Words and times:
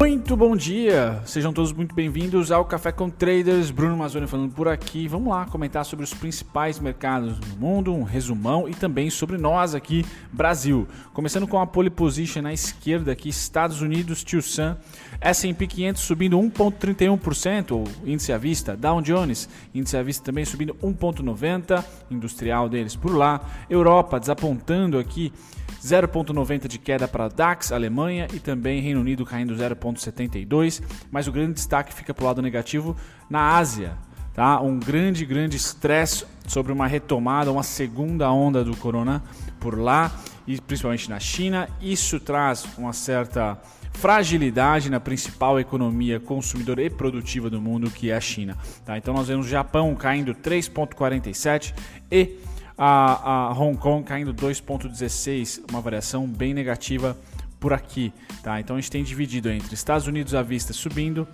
Muito 0.00 0.36
bom 0.36 0.54
dia, 0.54 1.20
sejam 1.26 1.52
todos 1.52 1.72
muito 1.72 1.92
bem-vindos 1.92 2.52
ao 2.52 2.64
Café 2.64 2.92
com 2.92 3.10
Traders. 3.10 3.72
Bruno 3.72 3.96
Mazzoni 3.96 4.28
falando 4.28 4.54
por 4.54 4.68
aqui. 4.68 5.08
Vamos 5.08 5.28
lá 5.28 5.44
comentar 5.46 5.84
sobre 5.84 6.04
os 6.04 6.14
principais 6.14 6.78
mercados 6.78 7.36
no 7.40 7.56
mundo, 7.56 7.92
um 7.92 8.04
resumão 8.04 8.68
e 8.68 8.74
também 8.74 9.10
sobre 9.10 9.36
nós 9.36 9.74
aqui, 9.74 10.06
Brasil. 10.32 10.86
Começando 11.12 11.48
com 11.48 11.60
a 11.60 11.66
pole 11.66 11.90
position 11.90 12.42
na 12.42 12.52
esquerda 12.52 13.10
aqui, 13.10 13.28
Estados 13.28 13.82
Unidos, 13.82 14.22
Tio 14.22 14.40
Sam, 14.40 14.78
S&P 15.20 15.66
500 15.66 16.00
subindo 16.00 16.38
1.31%, 16.38 17.72
ou 17.72 17.84
índice 18.06 18.32
à 18.32 18.38
vista, 18.38 18.76
Dow 18.76 19.02
Jones, 19.02 19.48
índice 19.74 19.96
à 19.96 20.02
vista 20.02 20.24
também 20.24 20.44
subindo 20.44 20.74
1.90, 20.74 21.84
industrial 22.08 22.68
deles 22.68 22.94
por 22.94 23.16
lá. 23.16 23.40
Europa 23.68 24.20
desapontando 24.20 24.96
aqui 24.96 25.32
0,90 25.82 26.66
de 26.66 26.78
queda 26.78 27.06
para 27.06 27.28
DAX, 27.28 27.72
Alemanha 27.72 28.26
e 28.32 28.40
também 28.40 28.80
Reino 28.80 29.00
Unido 29.00 29.24
caindo 29.24 29.54
0,72, 29.54 30.82
mas 31.10 31.28
o 31.28 31.32
grande 31.32 31.54
destaque 31.54 31.94
fica 31.94 32.12
para 32.12 32.24
o 32.24 32.26
lado 32.26 32.42
negativo 32.42 32.96
na 33.28 33.56
Ásia. 33.56 33.96
Tá? 34.34 34.60
Um 34.60 34.78
grande, 34.78 35.24
grande 35.24 35.56
estresse 35.56 36.24
sobre 36.46 36.72
uma 36.72 36.86
retomada, 36.86 37.50
uma 37.50 37.62
segunda 37.62 38.30
onda 38.30 38.62
do 38.62 38.76
corona 38.76 39.22
por 39.58 39.76
lá 39.76 40.12
e 40.46 40.60
principalmente 40.60 41.10
na 41.10 41.18
China. 41.18 41.68
Isso 41.80 42.20
traz 42.20 42.64
uma 42.78 42.92
certa 42.92 43.60
fragilidade 43.92 44.90
na 44.90 45.00
principal 45.00 45.58
economia 45.58 46.20
consumidora 46.20 46.82
e 46.82 46.88
produtiva 46.88 47.50
do 47.50 47.60
mundo, 47.60 47.90
que 47.90 48.10
é 48.10 48.16
a 48.16 48.20
China. 48.20 48.56
Tá? 48.84 48.96
Então 48.96 49.12
nós 49.12 49.26
vemos 49.26 49.46
o 49.46 49.48
Japão 49.48 49.94
caindo 49.96 50.32
3,47 50.34 51.74
e 52.10 52.38
a, 52.78 53.48
a 53.48 53.52
Hong 53.52 53.76
Kong 53.76 54.04
caindo 54.04 54.32
2,16, 54.32 55.64
uma 55.68 55.80
variação 55.80 56.26
bem 56.28 56.54
negativa 56.54 57.16
por 57.58 57.72
aqui. 57.72 58.12
Tá? 58.42 58.60
Então 58.60 58.76
a 58.76 58.80
gente 58.80 58.90
tem 58.90 59.02
dividido 59.02 59.50
entre 59.50 59.74
Estados 59.74 60.06
Unidos 60.06 60.34
à 60.34 60.42
vista 60.42 60.72
subindo, 60.72 61.26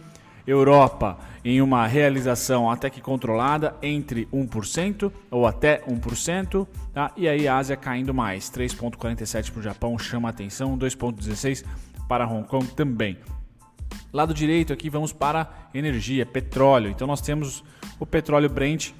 Europa 0.46 1.18
em 1.44 1.60
uma 1.60 1.86
realização 1.86 2.70
até 2.70 2.90
que 2.90 3.00
controlada 3.00 3.74
entre 3.82 4.26
1% 4.32 5.10
ou 5.30 5.46
até 5.46 5.82
1%, 5.86 6.66
tá? 6.92 7.12
e 7.16 7.28
aí 7.28 7.46
a 7.46 7.56
Ásia 7.56 7.76
caindo 7.76 8.12
mais, 8.12 8.50
3,47 8.50 9.50
para 9.50 9.60
o 9.60 9.62
Japão 9.62 9.98
chama 9.98 10.28
atenção, 10.28 10.78
2,16 10.78 11.64
para 12.08 12.26
Hong 12.26 12.46
Kong 12.46 12.66
também. 12.68 13.18
Lado 14.12 14.32
direito 14.32 14.72
aqui 14.72 14.88
vamos 14.88 15.12
para 15.12 15.50
energia, 15.74 16.24
petróleo. 16.24 16.90
Então 16.90 17.06
nós 17.06 17.20
temos 17.20 17.64
o 17.98 18.06
petróleo 18.06 18.48
Brent 18.48 18.92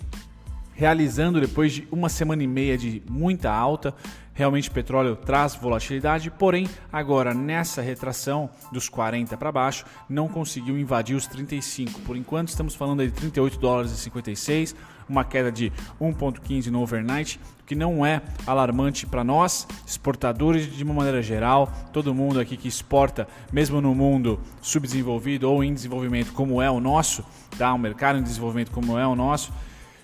realizando 0.74 1.40
depois 1.40 1.72
de 1.72 1.88
uma 1.90 2.08
semana 2.08 2.42
e 2.42 2.46
meia 2.46 2.76
de 2.76 3.02
muita 3.08 3.50
alta. 3.50 3.94
Realmente 4.36 4.68
o 4.68 4.72
petróleo 4.72 5.14
traz 5.14 5.54
volatilidade, 5.54 6.28
porém 6.28 6.68
agora 6.92 7.32
nessa 7.32 7.80
retração 7.80 8.50
dos 8.72 8.88
40 8.88 9.36
para 9.36 9.52
baixo 9.52 9.84
não 10.08 10.26
conseguiu 10.26 10.76
invadir 10.76 11.14
os 11.14 11.28
35. 11.28 12.00
Por 12.00 12.16
enquanto 12.16 12.48
estamos 12.48 12.74
falando 12.74 13.04
de 13.04 13.12
38 13.12 13.58
dólares 13.60 13.92
e 13.92 13.96
56, 13.96 14.74
uma 15.08 15.22
queda 15.22 15.52
de 15.52 15.72
1.15 16.00 16.66
no 16.66 16.82
overnight, 16.82 17.38
que 17.64 17.76
não 17.76 18.04
é 18.04 18.22
alarmante 18.44 19.06
para 19.06 19.22
nós, 19.22 19.68
exportadores 19.86 20.66
de 20.74 20.82
uma 20.82 20.94
maneira 20.94 21.22
geral, 21.22 21.72
todo 21.92 22.12
mundo 22.12 22.40
aqui 22.40 22.56
que 22.56 22.66
exporta, 22.66 23.28
mesmo 23.52 23.80
no 23.80 23.94
mundo 23.94 24.40
subdesenvolvido 24.60 25.48
ou 25.48 25.62
em 25.62 25.72
desenvolvimento 25.72 26.32
como 26.32 26.60
é 26.60 26.68
o 26.68 26.80
nosso, 26.80 27.24
tá? 27.56 27.72
um 27.72 27.78
mercado 27.78 28.18
em 28.18 28.22
desenvolvimento 28.22 28.72
como 28.72 28.98
é 28.98 29.06
o 29.06 29.14
nosso 29.14 29.52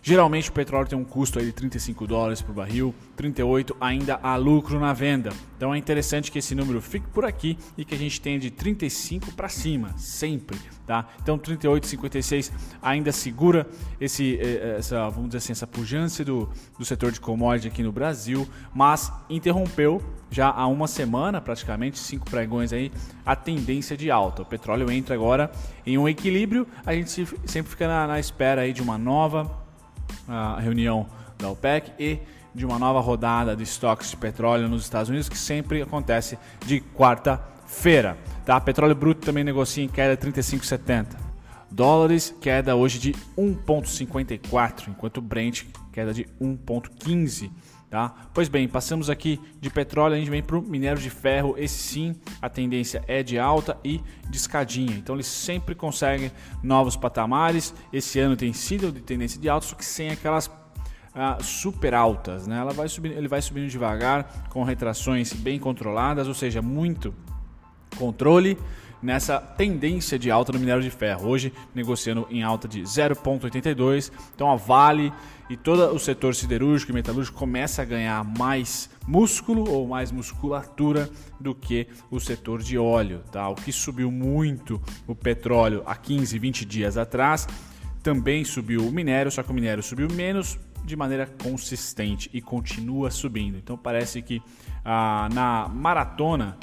Geralmente 0.03 0.48
o 0.48 0.53
petróleo 0.53 0.89
tem 0.89 0.98
um 0.98 1.05
custo 1.05 1.39
aí 1.39 1.47
de 1.47 1.53
35 1.53 2.06
dólares 2.06 2.41
por 2.41 2.55
barril, 2.55 2.95
38 3.17 3.77
ainda 3.81 4.19
há 4.23 4.34
lucro 4.37 4.81
na 4.81 4.92
venda. 4.92 5.31
Então 5.57 5.75
é 5.75 5.79
interessante 5.79 6.33
que 6.33 6.39
esse 6.39 6.55
número 6.55 6.81
fique 6.81 7.07
por 7.09 7.25
aqui 7.25 7.59
e 7.77 7.84
que 7.84 7.95
a 7.95 7.98
gente 7.98 8.19
tenha 8.19 8.39
de 8.39 8.51
35 8.51 9.33
para 9.33 9.48
cima, 9.48 9.95
sempre, 9.98 10.59
tá? 10.87 11.07
Então 11.23 11.36
38, 11.36 11.86
56 11.86 12.52
ainda 12.80 13.13
segura 13.13 13.67
esse, 14.01 14.36
eh, 14.36 14.42
eh, 14.42 14.77
essa, 14.79 15.08
vamos 15.11 15.29
dizer 15.29 15.39
assim, 15.39 15.52
essa 15.52 15.67
pujança 15.67 16.24
do, 16.24 16.48
do 16.79 16.85
setor 16.85 17.13
de 17.13 17.20
commodity 17.20 17.69
aqui 17.69 17.83
no 17.83 17.92
Brasil, 17.92 18.48
mas 18.74 19.13
interrompeu 19.29 20.03
já 20.30 20.48
há 20.48 20.67
uma 20.67 20.86
semana, 20.86 21.41
praticamente 21.41 21.98
cinco 21.98 22.30
pregões 22.30 22.73
aí, 22.73 22.91
a 23.27 23.36
tendência 23.36 23.97
de 23.97 24.11
alta. 24.11 24.42
O 24.42 24.47
petróleo 24.47 24.91
entra 24.91 25.14
agora 25.14 25.51
em 25.85 25.98
um 25.98 26.08
equilíbrio, 26.08 26.67
a 26.86 26.95
gente 26.95 27.27
sempre 27.45 27.70
fica 27.70 27.86
na, 27.86 28.07
na 28.07 28.20
espera 28.20 28.63
aí 28.63 28.73
de 28.73 28.80
uma 28.80 28.97
nova 28.97 29.60
a 30.29 30.58
reunião 30.61 31.07
da 31.39 31.51
OPEC 31.51 31.92
e 31.98 32.19
de 32.55 32.67
uma 32.67 32.79
nova 32.79 33.01
rodada 33.01 33.55
de 33.55 33.63
estoques 33.63 34.11
de 34.11 34.17
petróleo 34.17 34.69
nos 34.69 34.83
Estados 34.83 35.08
Unidos, 35.08 35.29
que 35.29 35.39
sempre 35.39 35.83
acontece 35.83 36.39
de 36.67 36.81
quarta-feira. 36.81 38.17
Tá? 38.45 38.61
Petróleo 38.61 38.95
bruto 38.95 39.25
também 39.25 39.45
negocia 39.45 39.85
em 39.85 39.89
queda 39.89 40.17
35,70 40.17 41.30
dólares, 41.70 42.35
queda 42.41 42.75
hoje 42.75 42.98
de 42.98 43.13
1,54, 43.39 44.89
enquanto 44.89 45.20
Brent 45.20 45.64
queda 45.92 46.13
de 46.13 46.25
1,15 46.41 47.51
Tá? 47.90 48.14
Pois 48.33 48.48
bem, 48.48 48.68
passamos 48.68 49.11
aqui 49.11 49.40
de 49.61 49.68
petróleo, 49.68 50.14
a 50.14 50.17
gente 50.17 50.30
vem 50.30 50.40
para 50.40 50.56
o 50.56 50.62
minério 50.62 51.02
de 51.02 51.11
ferro. 51.11 51.56
Esse 51.58 51.74
sim, 51.74 52.14
a 52.40 52.48
tendência 52.48 53.02
é 53.08 53.20
de 53.20 53.36
alta 53.36 53.77
e 53.83 54.01
de 54.28 54.36
escadinha. 54.36 54.95
Então 54.96 55.17
eles 55.17 55.27
sempre 55.27 55.74
conseguem 55.74 56.30
novos 56.62 56.95
patamares. 56.95 57.74
Esse 57.92 58.20
ano 58.20 58.36
tem 58.36 58.52
sido 58.52 58.92
de 58.92 59.00
tendência 59.00 59.40
de 59.40 59.48
alta, 59.48 59.67
só 59.67 59.74
que 59.74 59.84
sem 59.84 60.08
aquelas 60.11 60.48
ah, 61.12 61.39
super 61.42 61.92
altas. 61.92 62.46
Né? 62.46 62.58
Ela 62.58 62.73
vai 62.73 62.89
subindo, 62.89 63.12
ele 63.17 63.27
vai 63.27 63.42
subindo 63.42 63.68
devagar, 63.68 64.46
com 64.50 64.62
retrações 64.62 65.33
bem 65.33 65.58
controladas, 65.58 66.29
ou 66.29 66.34
seja, 66.34 66.62
muito 66.62 67.12
controle 67.96 68.56
nessa 69.02 69.38
tendência 69.38 70.18
de 70.18 70.30
alta 70.30 70.52
no 70.52 70.58
minério 70.58 70.83
de 70.83 70.90
ferro. 70.90 71.28
Hoje 71.28 71.52
negociando 71.74 72.27
em 72.30 72.42
alta 72.42 72.68
de 72.68 72.83
0,82. 72.83 74.11
Então 74.34 74.50
a 74.50 74.56
Vale 74.56 75.12
e 75.48 75.56
todo 75.56 75.94
o 75.94 75.98
setor 75.98 76.34
siderúrgico 76.34 76.92
e 76.92 76.94
metalúrgico 76.94 77.38
começa 77.38 77.83
a 77.83 77.84
ganhar 77.84 78.24
mais 78.38 78.88
músculo 79.06 79.68
ou 79.68 79.88
mais 79.88 80.12
musculatura 80.12 81.11
do 81.40 81.55
que 81.55 81.88
o 82.11 82.20
setor 82.20 82.62
de 82.62 82.78
óleo. 82.78 83.22
Tá? 83.33 83.48
O 83.48 83.55
que 83.55 83.72
subiu 83.72 84.11
muito 84.11 84.80
o 85.06 85.14
petróleo 85.14 85.82
há 85.86 85.96
15, 85.96 86.38
20 86.38 86.64
dias 86.64 86.96
atrás. 86.96 87.48
Também 88.02 88.44
subiu 88.44 88.86
o 88.86 88.92
minério, 88.92 89.30
só 89.30 89.42
que 89.42 89.50
o 89.50 89.55
minério 89.55 89.82
subiu 89.82 90.08
menos, 90.08 90.58
de 90.84 90.96
maneira 90.96 91.27
consistente 91.27 92.30
e 92.32 92.40
continua 92.40 93.11
subindo. 93.11 93.58
Então 93.58 93.77
parece 93.77 94.22
que 94.22 94.42
ah, 94.84 95.28
na 95.32 95.68
maratona 95.68 96.56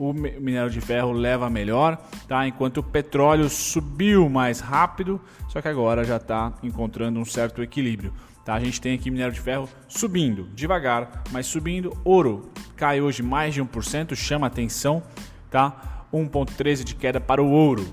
o 0.00 0.14
minério 0.14 0.70
de 0.70 0.80
ferro 0.80 1.12
leva 1.12 1.50
melhor, 1.50 1.98
tá? 2.26 2.48
Enquanto 2.48 2.78
o 2.78 2.82
petróleo 2.82 3.50
subiu 3.50 4.30
mais 4.30 4.58
rápido, 4.58 5.20
só 5.46 5.60
que 5.60 5.68
agora 5.68 6.04
já 6.04 6.16
está 6.16 6.54
encontrando 6.62 7.20
um 7.20 7.24
certo 7.26 7.62
equilíbrio. 7.62 8.10
Tá? 8.42 8.54
A 8.54 8.60
gente 8.60 8.80
tem 8.80 8.94
aqui 8.94 9.10
minério 9.10 9.34
de 9.34 9.40
ferro 9.40 9.68
subindo, 9.86 10.48
devagar, 10.54 11.22
mas 11.30 11.44
subindo. 11.44 11.94
Ouro 12.02 12.50
cai 12.76 13.02
hoje 13.02 13.22
mais 13.22 13.52
de 13.52 13.62
1%, 13.62 14.14
chama 14.14 14.46
atenção, 14.46 15.02
tá? 15.50 16.06
1,13 16.10 16.82
de 16.82 16.94
queda 16.94 17.20
para 17.20 17.42
o 17.42 17.50
ouro. 17.50 17.86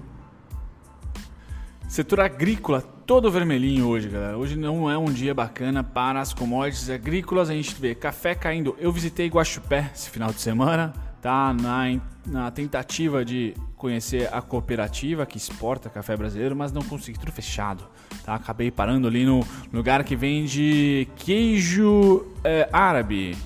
Setor 1.90 2.22
agrícola 2.22 2.82
todo 3.06 3.30
vermelhinho 3.30 3.86
hoje, 3.86 4.08
galera. 4.08 4.38
Hoje 4.38 4.56
não 4.56 4.90
é 4.90 4.98
um 4.98 5.12
dia 5.12 5.34
bacana 5.34 5.84
para 5.84 6.22
as 6.22 6.34
commodities 6.34 6.90
agrícolas. 6.90 7.50
A 7.50 7.54
gente 7.54 7.76
vê 7.76 7.94
café 7.94 8.34
caindo. 8.34 8.78
Eu 8.80 8.94
visitei 8.94 9.28
Guaxupé 9.28 9.92
esse 9.94 10.10
final 10.10 10.32
de 10.32 10.40
semana 10.40 11.07
tá 11.22 11.54
na, 11.54 12.00
na 12.26 12.52
tentativa 12.52 13.24
de 13.24 13.54
conhecer 13.76 14.34
a 14.34 14.42
cooperativa 14.42 15.26
que 15.26 15.38
exporta 15.38 15.90
café 15.90 16.16
brasileiro, 16.16 16.56
mas 16.56 16.72
não 16.72 16.82
consegui, 16.82 17.20
tudo 17.20 17.32
fechado. 17.32 17.84
Tá? 18.24 18.36
Acabei 18.36 18.72
parando 18.72 19.08
ali 19.08 19.26
no 19.26 19.46
lugar 19.72 20.04
que 20.04 20.16
vende 20.16 21.08
queijo 21.16 22.26
é, 22.44 22.68
árabe. 22.72 23.38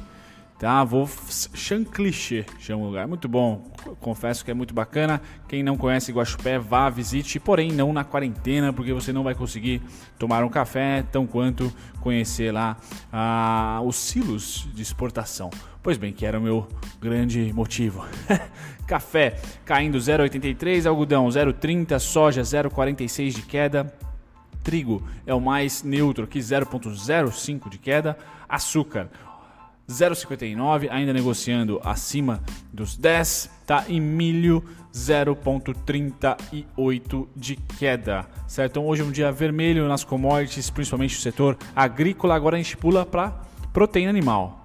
Tá, 0.62 0.84
vou 0.84 1.10
Chancliche, 1.56 2.46
chama 2.60 2.84
o 2.84 2.86
lugar. 2.86 3.08
Muito 3.08 3.28
bom. 3.28 3.64
Confesso 4.00 4.46
que 4.46 4.52
é 4.52 4.54
muito 4.54 4.76
bacana. 4.76 5.20
Quem 5.48 5.64
não 5.64 5.76
conhece 5.76 6.12
Guaxupé, 6.12 6.60
vá, 6.60 6.88
visite, 6.88 7.40
porém 7.40 7.72
não 7.72 7.92
na 7.92 8.04
quarentena, 8.04 8.72
porque 8.72 8.94
você 8.94 9.12
não 9.12 9.24
vai 9.24 9.34
conseguir 9.34 9.82
tomar 10.20 10.44
um 10.44 10.50
café 10.50 11.04
tão 11.12 11.26
quanto 11.26 11.74
conhecer 12.00 12.54
lá 12.54 12.78
ah, 13.12 13.82
os 13.84 13.96
silos 13.96 14.70
de 14.72 14.84
exportação. 14.84 15.50
Pois 15.82 15.98
bem, 15.98 16.14
que 16.14 16.28
era 16.28 16.38
o 16.38 16.42
meu 16.44 16.68
grande 17.02 17.52
motivo. 17.54 18.06
Café 18.86 19.42
caindo 19.66 19.98
0,83, 19.98 20.86
algodão 20.86 21.28
0,30, 21.28 21.98
soja 21.98 22.44
0,46 22.44 23.34
de 23.34 23.42
queda. 23.42 23.92
Trigo 24.64 25.02
é 25.26 25.34
o 25.34 25.42
mais 25.42 25.82
neutro 25.82 26.26
aqui, 26.26 26.38
0,05 26.38 27.68
de 27.68 27.80
queda. 27.80 28.16
Açúcar 28.48 29.10
0,59, 29.92 30.88
ainda 30.90 31.14
negociando 31.14 31.80
acima 31.84 32.42
dos 32.72 32.98
10, 32.98 33.50
tá? 33.66 33.86
E 33.88 34.00
milho 34.00 34.64
0,38 34.94 37.28
de 37.36 37.56
queda, 37.56 38.28
certo? 38.48 38.72
Então 38.72 38.86
hoje 38.86 39.02
é 39.02 39.06
um 39.06 39.12
dia 39.12 39.32
vermelho 39.32 39.88
nas 39.88 40.04
commodities, 40.04 40.70
principalmente 40.70 41.18
o 41.18 41.22
setor 41.22 41.58
agrícola. 41.76 42.36
Agora 42.36 42.56
a 42.56 42.60
gente 42.60 42.78
pula 42.78 43.04
para 43.06 43.32
proteína 43.72 44.10
animal. 44.10 44.61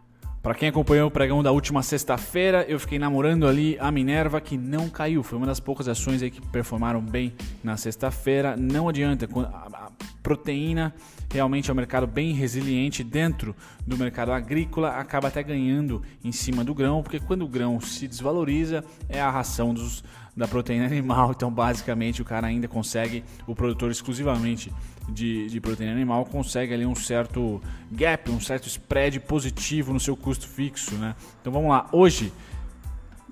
Para 0.47 0.55
quem 0.55 0.69
acompanhou 0.69 1.09
o 1.09 1.11
pregão 1.11 1.43
da 1.43 1.51
última 1.51 1.83
sexta-feira, 1.83 2.65
eu 2.69 2.79
fiquei 2.79 3.01
namorando 3.01 3.49
ali 3.49 3.77
a 3.81 3.91
Minerva 3.91 4.41
que 4.41 4.57
não 4.57 4.89
caiu. 4.89 5.25
Foi 5.25 5.37
uma 5.37 5.47
das 5.49 5.59
poucas 5.59 5.89
ações 5.89 6.23
aí 6.23 6.31
que 6.31 6.41
performaram 6.41 7.01
bem 7.01 7.35
na 7.65 7.77
sexta-feira. 7.77 8.57
Não 8.57 8.89
adianta, 8.89 9.29
a 9.53 9.91
proteína 10.23 10.95
realmente 11.33 11.69
é 11.69 11.73
um 11.73 11.77
mercado 11.77 12.07
bem 12.07 12.33
resiliente 12.33 13.03
dentro 13.03 13.57
do 13.85 13.99
mercado 13.99 14.31
agrícola, 14.31 14.91
acaba 14.91 15.27
até 15.27 15.43
ganhando 15.43 16.01
em 16.23 16.31
cima 16.31 16.63
do 16.63 16.73
grão, 16.73 17.03
porque 17.03 17.19
quando 17.19 17.45
o 17.45 17.49
grão 17.49 17.81
se 17.81 18.07
desvaloriza, 18.07 18.85
é 19.09 19.21
a 19.21 19.29
ração 19.29 19.75
dos, 19.75 20.05
da 20.37 20.47
proteína 20.47 20.87
animal. 20.87 21.33
Então, 21.35 21.51
basicamente, 21.51 22.21
o 22.21 22.25
cara 22.25 22.47
ainda 22.47 22.69
consegue, 22.69 23.25
o 23.47 23.55
produtor 23.55 23.91
exclusivamente 23.91 24.73
de, 25.09 25.47
de 25.47 25.61
proteína 25.61 25.93
animal 25.93 26.25
consegue 26.27 26.75
ali 26.75 26.85
um 26.85 26.95
certo 26.95 27.61
gap, 27.91 28.31
um 28.31 28.41
certo 28.41 28.69
spread 28.69 29.21
positivo 29.21 29.93
no 29.93 30.01
seu 30.01 30.17
custo 30.17 30.47
fixo, 30.47 30.95
né? 30.97 31.15
Então 31.41 31.53
vamos 31.53 31.71
lá, 31.71 31.89
hoje 31.93 32.33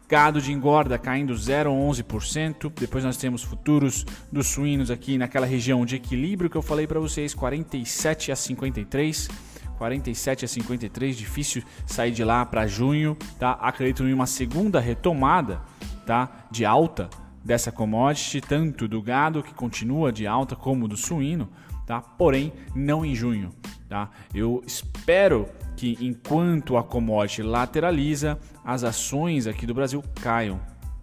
gado 0.08 0.40
de 0.40 0.52
engorda 0.52 0.98
caindo 0.98 1.34
0,11%. 1.34 2.72
Depois 2.78 3.04
nós 3.04 3.16
temos 3.16 3.42
futuros 3.42 4.04
dos 4.30 4.46
suínos 4.46 4.90
aqui 4.90 5.18
naquela 5.18 5.46
região 5.46 5.84
de 5.84 5.96
equilíbrio 5.96 6.48
que 6.48 6.56
eu 6.56 6.62
falei 6.62 6.86
para 6.86 7.00
vocês, 7.00 7.34
47 7.34 8.30
a 8.30 8.36
53. 8.36 9.28
47 9.76 10.44
a 10.44 10.48
53, 10.48 11.16
difícil 11.16 11.62
sair 11.84 12.12
de 12.12 12.22
lá 12.22 12.46
para 12.46 12.64
junho, 12.64 13.16
tá? 13.40 13.52
Acredito 13.52 14.04
em 14.04 14.12
uma 14.12 14.24
segunda 14.24 14.78
retomada, 14.78 15.60
tá? 16.04 16.46
De 16.50 16.64
alta 16.64 17.08
dessa 17.44 17.70
commodity, 17.70 18.40
tanto 18.40 18.88
do 18.88 19.02
gado 19.02 19.42
que 19.42 19.52
continua 19.52 20.10
de 20.10 20.26
alta 20.26 20.56
como 20.56 20.88
do 20.88 20.96
suíno, 20.96 21.48
tá? 21.86 22.00
Porém, 22.00 22.52
não 22.74 23.04
em 23.04 23.14
junho, 23.14 23.50
tá? 23.88 24.10
Eu 24.34 24.62
espero 24.66 25.46
que 25.76 25.98
enquanto 26.00 26.76
a 26.76 26.82
commodity 26.82 27.42
lateraliza, 27.42 28.38
as 28.64 28.82
ações 28.82 29.46
aqui 29.46 29.66
do 29.66 29.74
Brasil 29.74 30.02
caiam, 30.20 30.58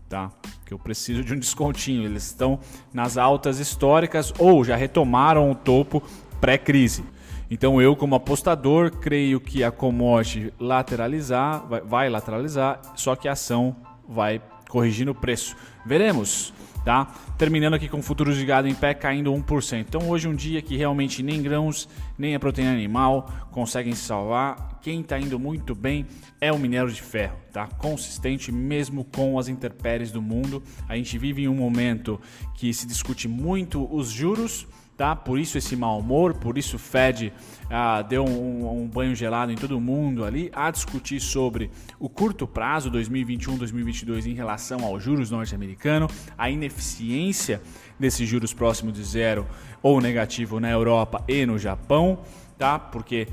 tá? 0.09 0.31
Que 0.65 0.73
eu 0.73 0.79
preciso 0.79 1.23
de 1.23 1.33
um 1.33 1.37
descontinho, 1.39 2.05
eles 2.05 2.25
estão 2.25 2.59
nas 2.91 3.17
altas 3.17 3.59
históricas 3.59 4.33
ou 4.39 4.63
já 4.63 4.75
retomaram 4.75 5.51
o 5.51 5.55
topo 5.55 6.01
pré-crise. 6.39 7.03
Então 7.51 7.81
eu 7.81 7.95
como 7.97 8.15
apostador 8.15 8.89
creio 8.91 9.39
que 9.39 9.63
a 9.63 9.69
commodity 9.69 10.53
lateralizar, 10.57 11.67
vai, 11.67 11.81
vai 11.81 12.09
lateralizar, 12.09 12.79
só 12.95 13.15
que 13.15 13.27
a 13.27 13.33
ação 13.33 13.75
vai 14.07 14.41
corrigindo 14.71 15.11
o 15.11 15.15
preço. 15.15 15.55
Veremos, 15.85 16.53
tá? 16.85 17.13
Terminando 17.37 17.73
aqui 17.73 17.89
com 17.89 18.01
futuros 18.01 18.37
de 18.37 18.45
gado 18.45 18.69
em 18.69 18.73
pé 18.73 18.93
caindo 18.93 19.31
1%. 19.33 19.79
Então 19.81 20.09
hoje 20.09 20.29
um 20.29 20.33
dia 20.33 20.61
que 20.61 20.77
realmente 20.77 21.21
nem 21.21 21.41
grãos, 21.43 21.89
nem 22.17 22.33
a 22.33 22.39
proteína 22.39 22.71
animal 22.71 23.29
conseguem 23.51 23.93
se 23.93 24.03
salvar. 24.03 24.79
Quem 24.81 25.01
está 25.01 25.19
indo 25.19 25.37
muito 25.37 25.75
bem 25.75 26.07
é 26.39 26.51
o 26.51 26.57
minério 26.57 26.89
de 26.89 27.01
ferro, 27.01 27.37
tá? 27.51 27.67
Consistente 27.67 28.51
mesmo 28.51 29.03
com 29.03 29.37
as 29.37 29.49
intempéries 29.49 30.09
do 30.09 30.21
mundo. 30.21 30.63
A 30.87 30.95
gente 30.95 31.17
vive 31.17 31.43
em 31.43 31.47
um 31.49 31.55
momento 31.55 32.19
que 32.55 32.73
se 32.73 32.87
discute 32.87 33.27
muito 33.27 33.93
os 33.93 34.09
juros 34.09 34.65
tá? 35.01 35.15
Por 35.15 35.39
isso 35.39 35.57
esse 35.57 35.75
mau 35.75 35.97
humor, 35.97 36.35
por 36.35 36.59
isso 36.59 36.75
o 36.75 36.79
Fed 36.79 37.33
ah, 37.71 38.03
deu 38.03 38.23
um, 38.23 38.83
um, 38.83 38.87
banho 38.87 39.15
gelado 39.15 39.51
em 39.51 39.55
todo 39.55 39.81
mundo 39.81 40.23
ali 40.23 40.51
a 40.53 40.69
discutir 40.69 41.19
sobre 41.19 41.71
o 41.99 42.07
curto 42.07 42.45
prazo 42.45 42.91
2021-2022 42.91 44.27
em 44.27 44.35
relação 44.35 44.85
aos 44.85 45.01
juros 45.01 45.31
norte-americano, 45.31 46.07
a 46.37 46.51
ineficiência 46.51 47.63
desses 47.99 48.29
juros 48.29 48.53
próximos 48.53 48.93
de 48.93 49.03
zero 49.03 49.47
ou 49.81 49.99
negativo 49.99 50.59
na 50.59 50.69
Europa 50.69 51.23
e 51.27 51.47
no 51.47 51.57
Japão, 51.57 52.19
tá? 52.55 52.77
Porque 52.77 53.27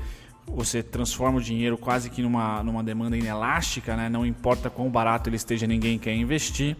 você 0.47 0.81
transforma 0.81 1.37
o 1.37 1.41
dinheiro 1.41 1.77
quase 1.77 2.09
que 2.09 2.23
numa, 2.23 2.63
numa 2.63 2.83
demanda 2.83 3.15
inelástica, 3.15 3.95
né? 3.95 4.09
não 4.09 4.25
importa 4.25 4.71
quão 4.71 4.89
barato 4.89 5.29
ele 5.29 5.35
esteja, 5.35 5.67
ninguém 5.67 5.99
quer 5.99 6.15
investir. 6.15 6.75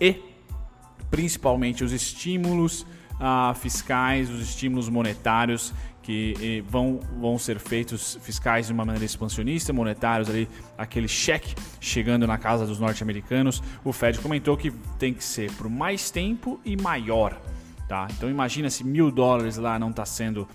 E 0.00 0.16
principalmente 1.10 1.84
os 1.84 1.92
estímulos 1.92 2.86
fiscais, 3.54 4.30
os 4.30 4.40
estímulos 4.40 4.88
monetários 4.88 5.72
que 6.02 6.34
eh, 6.40 6.62
vão, 6.68 7.00
vão 7.20 7.38
ser 7.38 7.58
feitos 7.58 8.18
fiscais 8.22 8.66
de 8.66 8.72
uma 8.72 8.84
maneira 8.84 9.04
expansionista, 9.04 9.72
monetários 9.72 10.28
ali, 10.28 10.48
aquele 10.76 11.06
cheque 11.06 11.54
chegando 11.80 12.26
na 12.26 12.38
casa 12.38 12.66
dos 12.66 12.80
norte-americanos. 12.80 13.62
O 13.84 13.92
Fed 13.92 14.18
comentou 14.18 14.56
que 14.56 14.70
tem 14.98 15.12
que 15.12 15.22
ser 15.22 15.52
por 15.52 15.68
mais 15.68 16.10
tempo 16.10 16.60
e 16.64 16.76
maior. 16.76 17.40
Tá? 17.86 18.08
Então 18.16 18.30
imagina 18.30 18.70
se 18.70 18.84
mil 18.84 19.10
dólares 19.10 19.56
lá 19.56 19.78
não 19.78 19.90
está 19.90 20.04
sendo 20.04 20.48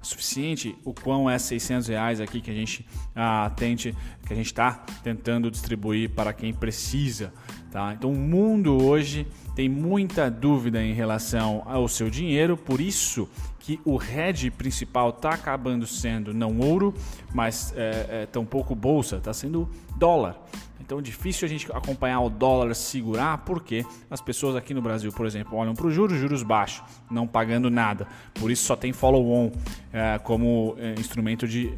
suficiente, 0.00 0.76
o 0.84 0.94
quão 0.94 1.28
é 1.28 1.38
600 1.38 1.88
reais 1.88 2.20
aqui 2.20 2.40
que 2.40 2.50
a 2.50 2.54
gente 2.54 2.86
ah, 3.14 3.50
tente, 3.56 3.94
que 4.24 4.32
a 4.32 4.36
gente 4.36 4.46
está 4.46 4.84
tentando 5.02 5.50
distribuir 5.50 6.10
para 6.10 6.32
quem 6.32 6.54
precisa. 6.54 7.32
Tá? 7.70 7.92
Então 7.92 8.12
o 8.12 8.16
mundo 8.16 8.82
hoje 8.82 9.26
tem 9.56 9.70
muita 9.70 10.30
dúvida 10.30 10.82
em 10.82 10.92
relação 10.92 11.62
ao 11.64 11.88
seu 11.88 12.10
dinheiro, 12.10 12.58
por 12.58 12.78
isso 12.78 13.26
que 13.58 13.80
o 13.86 13.98
hedge 14.00 14.50
principal 14.50 15.08
está 15.08 15.30
acabando 15.30 15.86
sendo 15.86 16.34
não 16.34 16.58
ouro, 16.58 16.94
mas 17.32 17.72
é, 17.74 18.06
é, 18.10 18.26
tampouco 18.26 18.74
bolsa, 18.74 19.16
está 19.16 19.32
sendo 19.32 19.66
dólar. 19.96 20.36
Então 20.78 21.00
difícil 21.00 21.46
a 21.46 21.48
gente 21.48 21.72
acompanhar 21.72 22.20
o 22.20 22.28
dólar 22.28 22.74
segurar, 22.74 23.38
porque 23.38 23.84
as 24.10 24.20
pessoas 24.20 24.54
aqui 24.56 24.74
no 24.74 24.82
Brasil, 24.82 25.10
por 25.10 25.24
exemplo, 25.24 25.56
olham 25.56 25.74
para 25.74 25.86
os 25.86 25.94
juros, 25.94 26.18
juros 26.18 26.42
baixos, 26.42 26.84
não 27.10 27.26
pagando 27.26 27.70
nada. 27.70 28.06
Por 28.34 28.50
isso 28.50 28.62
só 28.62 28.76
tem 28.76 28.92
follow-on 28.92 29.50
é, 29.90 30.18
como 30.18 30.76
é, 30.78 30.92
instrumento 31.00 31.48
de 31.48 31.72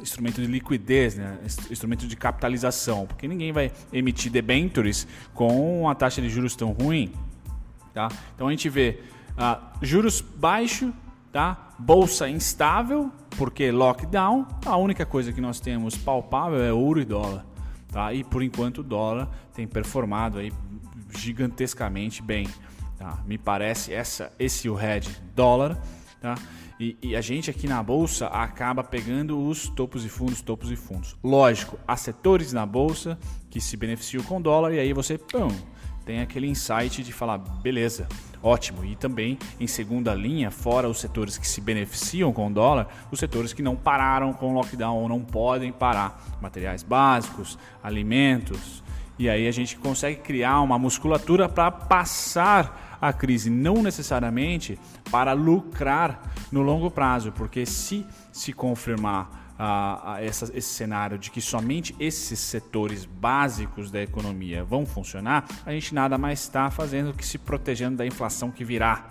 instrumento 0.00 0.40
de 0.40 0.46
liquidez, 0.46 1.16
né? 1.16 1.38
instrumento 1.70 2.06
de 2.06 2.16
capitalização, 2.16 3.06
porque 3.06 3.26
ninguém 3.28 3.52
vai 3.52 3.72
emitir 3.92 4.30
debentures 4.30 5.06
com 5.34 5.82
uma 5.82 5.94
taxa 5.94 6.20
de 6.20 6.28
juros 6.28 6.54
tão 6.56 6.72
ruim. 6.72 7.12
Tá? 7.92 8.08
Então 8.34 8.48
a 8.48 8.50
gente 8.50 8.68
vê 8.68 9.00
uh, 9.38 9.60
juros 9.80 10.20
baixos, 10.20 10.92
tá? 11.32 11.74
bolsa 11.78 12.28
instável, 12.28 13.10
porque 13.36 13.70
lockdown, 13.70 14.46
a 14.64 14.76
única 14.76 15.06
coisa 15.06 15.32
que 15.32 15.40
nós 15.40 15.60
temos 15.60 15.96
palpável 15.96 16.62
é 16.62 16.72
ouro 16.72 17.00
e 17.00 17.04
dólar. 17.04 17.44
Tá? 17.90 18.12
E 18.12 18.24
por 18.24 18.42
enquanto 18.42 18.78
o 18.78 18.82
dólar 18.82 19.28
tem 19.54 19.66
performado 19.66 20.38
aí 20.38 20.52
gigantescamente 21.16 22.22
bem. 22.22 22.46
Tá? 22.98 23.18
Me 23.26 23.38
parece 23.38 23.92
essa, 23.92 24.32
esse 24.38 24.68
o 24.68 24.74
head 24.74 25.08
dólar. 25.34 25.78
Tá? 26.20 26.34
E, 26.78 26.96
e, 27.02 27.16
a 27.16 27.22
gente 27.22 27.50
aqui 27.50 27.66
na 27.66 27.82
bolsa 27.82 28.26
acaba 28.26 28.84
pegando 28.84 29.42
os 29.46 29.68
topos 29.68 30.04
e 30.04 30.10
fundos, 30.10 30.42
topos 30.42 30.70
e 30.70 30.76
fundos. 30.76 31.16
Lógico, 31.24 31.78
há 31.88 31.96
setores 31.96 32.52
na 32.52 32.66
bolsa 32.66 33.18
que 33.48 33.60
se 33.62 33.76
beneficiam 33.78 34.22
com 34.22 34.40
dólar 34.42 34.74
e 34.74 34.78
aí 34.78 34.92
você 34.92 35.16
pum, 35.16 35.48
tem 36.04 36.20
aquele 36.20 36.46
insight 36.46 37.02
de 37.02 37.12
falar, 37.12 37.38
beleza, 37.38 38.06
ótimo. 38.42 38.84
E 38.84 38.94
também 38.94 39.38
em 39.58 39.66
segunda 39.66 40.14
linha, 40.14 40.50
fora 40.50 40.88
os 40.88 41.00
setores 41.00 41.38
que 41.38 41.48
se 41.48 41.60
beneficiam 41.60 42.32
com 42.32 42.52
dólar, 42.52 42.88
os 43.10 43.18
setores 43.18 43.52
que 43.52 43.62
não 43.62 43.74
pararam 43.74 44.32
com 44.32 44.54
lockdown 44.54 44.98
ou 44.98 45.08
não 45.08 45.20
podem 45.20 45.72
parar. 45.72 46.22
Materiais 46.40 46.82
básicos, 46.82 47.58
alimentos. 47.82 48.84
E 49.18 49.28
aí 49.28 49.48
a 49.48 49.50
gente 49.50 49.76
consegue 49.78 50.20
criar 50.20 50.60
uma 50.60 50.78
musculatura 50.78 51.48
para 51.48 51.70
passar 51.72 52.85
a 53.00 53.12
crise, 53.12 53.50
não 53.50 53.82
necessariamente 53.82 54.78
para 55.10 55.32
lucrar 55.32 56.32
no 56.50 56.62
longo 56.62 56.90
prazo, 56.90 57.32
porque 57.32 57.66
se 57.66 58.06
se 58.32 58.52
confirmar 58.52 59.54
a, 59.58 60.18
essa, 60.20 60.44
esse 60.56 60.68
cenário 60.68 61.18
de 61.18 61.30
que 61.30 61.40
somente 61.40 61.94
esses 61.98 62.38
setores 62.38 63.04
básicos 63.04 63.90
da 63.90 64.02
economia 64.02 64.62
vão 64.62 64.84
funcionar, 64.84 65.46
a 65.64 65.72
gente 65.72 65.94
nada 65.94 66.18
mais 66.18 66.40
está 66.40 66.70
fazendo 66.70 67.14
que 67.14 67.24
se 67.24 67.38
protegendo 67.38 67.96
da 67.96 68.06
inflação 68.06 68.50
que 68.50 68.64
virá. 68.64 69.08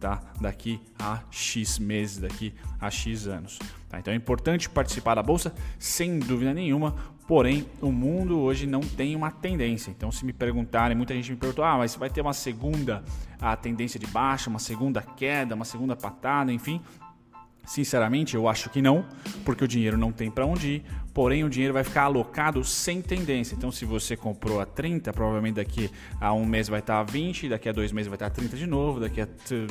Tá? 0.00 0.20
daqui 0.38 0.78
a 0.98 1.22
X 1.30 1.78
meses, 1.78 2.18
daqui 2.18 2.52
a 2.78 2.90
X 2.90 3.26
anos. 3.26 3.58
Tá? 3.94 4.00
Então 4.00 4.12
é 4.12 4.16
importante 4.16 4.68
participar 4.68 5.14
da 5.14 5.22
bolsa, 5.22 5.54
sem 5.78 6.18
dúvida 6.18 6.52
nenhuma, 6.52 6.94
Porém, 7.26 7.66
o 7.80 7.90
mundo 7.90 8.38
hoje 8.38 8.66
não 8.66 8.80
tem 8.80 9.16
uma 9.16 9.30
tendência. 9.30 9.90
Então, 9.90 10.12
se 10.12 10.26
me 10.26 10.32
perguntarem, 10.32 10.94
muita 10.94 11.14
gente 11.14 11.30
me 11.30 11.38
perguntou: 11.38 11.64
ah, 11.64 11.78
mas 11.78 11.96
vai 11.96 12.10
ter 12.10 12.20
uma 12.20 12.34
segunda 12.34 13.02
a 13.40 13.56
tendência 13.56 13.98
de 13.98 14.06
baixa, 14.06 14.50
uma 14.50 14.58
segunda 14.58 15.00
queda, 15.00 15.54
uma 15.54 15.64
segunda 15.64 15.96
patada, 15.96 16.52
enfim. 16.52 16.82
Sinceramente, 17.66 18.34
eu 18.34 18.48
acho 18.48 18.68
que 18.70 18.82
não, 18.82 19.04
porque 19.44 19.64
o 19.64 19.68
dinheiro 19.68 19.96
não 19.96 20.12
tem 20.12 20.30
para 20.30 20.44
onde 20.44 20.68
ir, 20.68 20.84
porém 21.14 21.44
o 21.44 21.48
dinheiro 21.48 21.72
vai 21.72 21.84
ficar 21.84 22.04
alocado 22.04 22.62
sem 22.64 23.00
tendência. 23.00 23.54
Então, 23.54 23.72
se 23.72 23.84
você 23.84 24.16
comprou 24.16 24.60
a 24.60 24.66
30, 24.66 25.12
provavelmente 25.12 25.54
daqui 25.54 25.90
a 26.20 26.32
um 26.32 26.44
mês 26.44 26.68
vai 26.68 26.80
estar 26.80 27.00
a 27.00 27.02
20, 27.02 27.48
daqui 27.48 27.68
a 27.68 27.72
dois 27.72 27.92
meses 27.92 28.08
vai 28.08 28.16
estar 28.16 28.26
a 28.26 28.30
30 28.30 28.56
de 28.56 28.66
novo, 28.66 29.00
daqui 29.00 29.20
a 29.20 29.28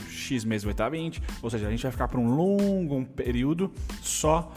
X 0.10 0.44
meses 0.44 0.64
vai 0.64 0.74
estar 0.74 0.88
a 0.88 0.90
20, 0.90 1.22
ou 1.42 1.50
seja, 1.50 1.68
a 1.68 1.72
gente 1.72 1.84
vai 1.84 1.92
ficar 1.92 2.08
por 2.08 2.20
um 2.20 2.36
longo 2.36 3.06
período 3.06 3.72
só 4.02 4.52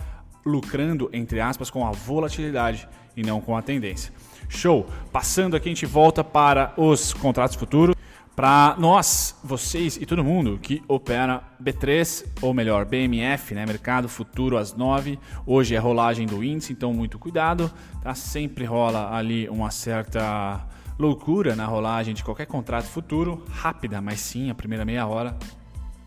lucrando, 0.45 1.11
entre 1.13 1.41
aspas, 1.41 1.69
com 1.69 1.87
a 1.87 1.91
volatilidade 1.91 2.89
e 3.17 3.23
não 3.23 3.41
com 3.41 3.57
a 3.57 3.63
tendência. 3.63 4.13
Show! 4.49 4.87
Passando 5.11 5.57
aqui, 5.57 5.69
a 5.69 5.73
gente 5.73 5.87
volta 5.87 6.23
para 6.23 6.73
os 6.77 7.13
contratos 7.13 7.57
futuros. 7.57 7.97
Para 8.37 8.77
nós, 8.79 9.35
vocês 9.43 9.97
e 9.97 10.05
todo 10.05 10.23
mundo 10.23 10.59
que 10.61 10.83
opera 10.87 11.43
B3, 11.61 12.27
ou 12.43 12.53
melhor, 12.53 12.85
BMF, 12.85 13.55
né, 13.55 13.65
Mercado 13.65 14.11
Futuro 14.11 14.59
às 14.59 14.75
9. 14.75 15.19
Hoje 15.47 15.75
é 15.75 15.79
rolagem 15.79 16.27
do 16.27 16.45
índice, 16.45 16.71
então 16.71 16.93
muito 16.93 17.19
cuidado. 17.19 17.73
Tá? 18.03 18.15
Sempre 18.15 18.67
rola 18.67 19.17
ali 19.17 19.49
uma 19.49 19.71
certa 19.71 20.69
loucura 20.99 21.57
na 21.57 21.65
rolagem 21.65 22.13
de 22.13 22.23
qualquer 22.23 22.45
contrato 22.45 22.85
futuro, 22.85 23.43
rápida, 23.51 24.03
mas 24.03 24.21
sim, 24.21 24.51
a 24.51 24.55
primeira 24.55 24.85
meia 24.85 25.07
hora. 25.07 25.35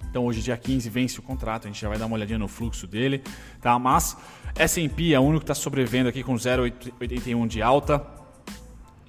Então 0.07 0.23
hoje, 0.23 0.43
dia 0.43 0.55
15, 0.55 0.87
vence 0.87 1.17
o 1.17 1.23
contrato, 1.23 1.65
a 1.65 1.67
gente 1.67 1.81
já 1.81 1.89
vai 1.89 1.97
dar 1.97 2.05
uma 2.05 2.15
olhadinha 2.15 2.37
no 2.37 2.47
fluxo 2.47 2.85
dele, 2.85 3.23
tá? 3.59 3.79
Mas 3.79 4.15
S&P 4.55 5.15
é 5.15 5.19
o 5.19 5.23
único 5.23 5.39
que 5.39 5.51
está 5.51 5.55
sobrevivendo 5.55 6.09
aqui 6.09 6.21
com 6.21 6.35
0,81 6.35 7.47
de 7.47 7.63
alta. 7.63 8.18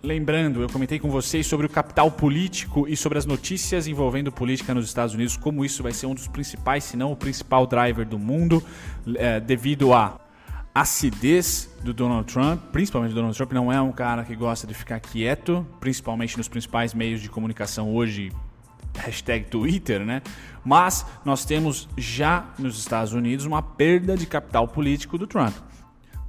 Lembrando, 0.03 0.63
eu 0.63 0.69
comentei 0.71 0.99
com 0.99 1.11
vocês 1.11 1.47
sobre 1.47 1.67
o 1.67 1.69
capital 1.69 2.11
político 2.11 2.89
e 2.89 2.97
sobre 2.97 3.19
as 3.19 3.27
notícias 3.27 3.87
envolvendo 3.87 4.33
política 4.33 4.73
nos 4.73 4.87
Estados 4.87 5.15
Unidos, 5.15 5.37
como 5.37 5.63
isso 5.63 5.83
vai 5.83 5.93
ser 5.93 6.07
um 6.07 6.15
dos 6.15 6.27
principais, 6.27 6.85
se 6.85 6.97
não 6.97 7.13
o 7.13 7.17
principal 7.17 7.67
driver 7.67 8.09
do 8.09 8.19
mundo, 8.19 8.65
é, 9.17 9.39
devido 9.39 9.93
à 9.93 10.19
acidez 10.75 11.69
do 11.83 11.93
Donald 11.93 12.33
Trump, 12.33 12.63
principalmente 12.73 13.13
Donald 13.13 13.37
Trump 13.37 13.53
não 13.53 13.71
é 13.71 13.79
um 13.79 13.93
cara 13.93 14.25
que 14.25 14.35
gosta 14.35 14.67
de 14.67 14.73
ficar 14.73 15.01
quieto, 15.01 15.67
principalmente 15.79 16.35
nos 16.39 16.49
principais 16.49 16.95
meios 16.95 17.21
de 17.21 17.29
comunicação 17.29 17.95
hoje, 17.95 18.33
hashtag 18.97 19.49
Twitter, 19.51 20.01
né? 20.01 20.23
Mas 20.65 21.05
nós 21.27 21.45
temos 21.45 21.87
já 21.99 22.47
nos 22.59 22.79
Estados 22.79 23.13
Unidos 23.13 23.45
uma 23.45 23.63
perda 23.63 24.17
de 24.17 24.25
capital 24.25 24.67
político 24.67 25.19
do 25.19 25.27
Trump 25.27 25.55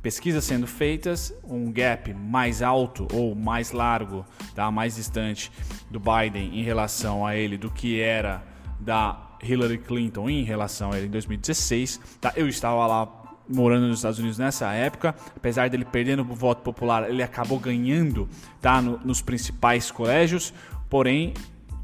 pesquisas 0.02 0.44
sendo 0.44 0.66
feitas, 0.66 1.34
um 1.44 1.72
gap 1.72 2.14
mais 2.14 2.62
alto 2.62 3.08
ou 3.14 3.36
mais 3.36 3.72
largo, 3.72 4.26
tá? 4.56 4.70
mais 4.72 4.96
distante 4.96 5.52
do 5.90 6.00
Biden 6.00 6.60
em 6.60 6.64
relação 6.64 7.26
a 7.26 7.36
ele 7.36 7.58
do 7.58 7.70
que 7.70 8.00
era 8.02 8.44
da 8.80 9.38
Hillary 9.44 9.78
Clinton 9.78 10.30
em 10.30 10.44
relação 10.44 10.92
a 10.92 10.98
ele 10.98 11.08
em 11.08 11.12
2016. 11.12 12.00
Tá? 12.20 12.34
Eu 12.36 12.48
estava 12.48 12.86
lá 12.88 13.22
morando 13.48 13.88
nos 13.88 14.00
Estados 14.00 14.18
Unidos 14.20 14.38
nessa 14.38 14.72
época, 14.74 15.14
apesar 15.36 15.70
dele 15.70 15.86
perdendo 15.86 16.22
o 16.22 16.36
voto 16.36 16.62
popular, 16.62 17.10
ele 17.10 17.22
acabou 17.22 17.60
ganhando 17.60 18.30
tá? 18.62 18.82
No, 18.82 18.98
nos 19.00 19.22
principais 19.22 19.92
colégios, 19.92 20.54
porém 20.90 21.34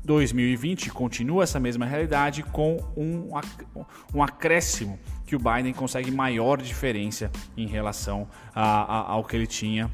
2020 0.08 0.90
continua 0.90 1.44
essa 1.44 1.60
mesma 1.60 1.86
realidade 1.86 2.42
com 2.42 2.78
um, 2.96 3.30
um 4.16 4.24
acréscimo 4.24 4.98
que 5.26 5.36
o 5.36 5.40
Biden 5.40 5.74
consegue 5.74 6.10
maior 6.10 6.62
diferença 6.62 7.30
em 7.58 7.68
relação 7.68 8.28
a, 8.56 8.64
a, 8.64 9.12
ao 9.12 9.26
que 9.26 9.36
ele 9.36 9.46
tinha, 9.46 9.92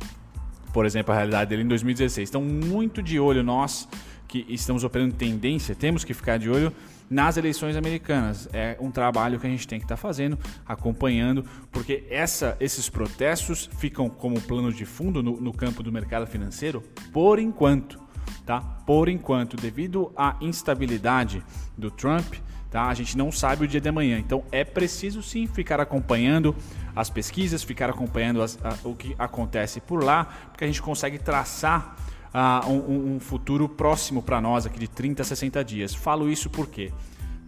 por 0.72 0.86
exemplo, 0.86 1.12
a 1.12 1.18
realidade 1.18 1.50
dele 1.50 1.64
em 1.64 1.68
2016. 1.68 2.30
Então, 2.30 2.42
muito 2.44 3.02
de 3.02 3.20
olho 3.20 3.44
nós 3.44 3.90
que 4.28 4.46
estamos 4.48 4.84
operando 4.84 5.16
tendência, 5.16 5.76
temos 5.76 6.04
que 6.04 6.14
ficar 6.14 6.38
de 6.38 6.50
olho 6.50 6.72
nas 7.10 7.36
eleições 7.36 7.76
americanas. 7.76 8.48
É 8.54 8.78
um 8.80 8.92
trabalho 8.92 9.40
que 9.40 9.48
a 9.48 9.50
gente 9.50 9.68
tem 9.68 9.80
que 9.80 9.86
estar 9.86 9.96
tá 9.96 10.02
fazendo, 10.02 10.38
acompanhando, 10.64 11.44
porque 11.72 12.04
essa, 12.08 12.56
esses 12.60 12.88
protestos 12.88 13.68
ficam 13.80 14.10
como 14.10 14.40
plano 14.42 14.72
de 14.72 14.86
fundo 14.86 15.24
no, 15.24 15.42
no 15.42 15.52
campo 15.52 15.82
do 15.82 15.92
mercado 15.92 16.28
financeiro 16.28 16.84
por 17.12 17.40
enquanto 17.40 18.03
tá? 18.46 18.62
Por 18.86 19.10
enquanto, 19.10 19.56
devido 19.56 20.12
à 20.16 20.36
instabilidade 20.42 21.44
do 21.78 21.90
Trump, 21.90 22.36
tá? 22.70 22.88
A 22.88 22.94
gente 22.94 23.18
não 23.18 23.32
sabe 23.32 23.66
o 23.66 23.68
dia 23.68 23.80
de 23.80 23.90
amanhã. 23.90 24.20
Então 24.20 24.44
é 24.52 24.64
preciso 24.64 25.22
sim 25.22 25.48
ficar 25.48 25.80
acompanhando 25.80 26.56
as 26.96 27.10
pesquisas, 27.10 27.64
ficar 27.64 27.90
acompanhando 27.90 28.42
as, 28.42 28.58
a, 28.64 28.78
o 28.84 28.96
que 28.96 29.16
acontece 29.18 29.80
por 29.80 30.04
lá, 30.04 30.26
porque 30.50 30.64
a 30.64 30.68
gente 30.68 30.82
consegue 30.82 31.18
traçar 31.18 31.96
uh, 32.34 32.70
um, 32.70 33.16
um 33.16 33.20
futuro 33.20 33.70
próximo 33.70 34.22
para 34.22 34.42
nós 34.42 34.66
aqui 34.66 34.80
de 34.80 34.88
30 34.88 35.22
a 35.22 35.26
60 35.26 35.64
dias. 35.64 35.94
Falo 35.94 36.30
isso 36.30 36.50
porque 36.50 36.92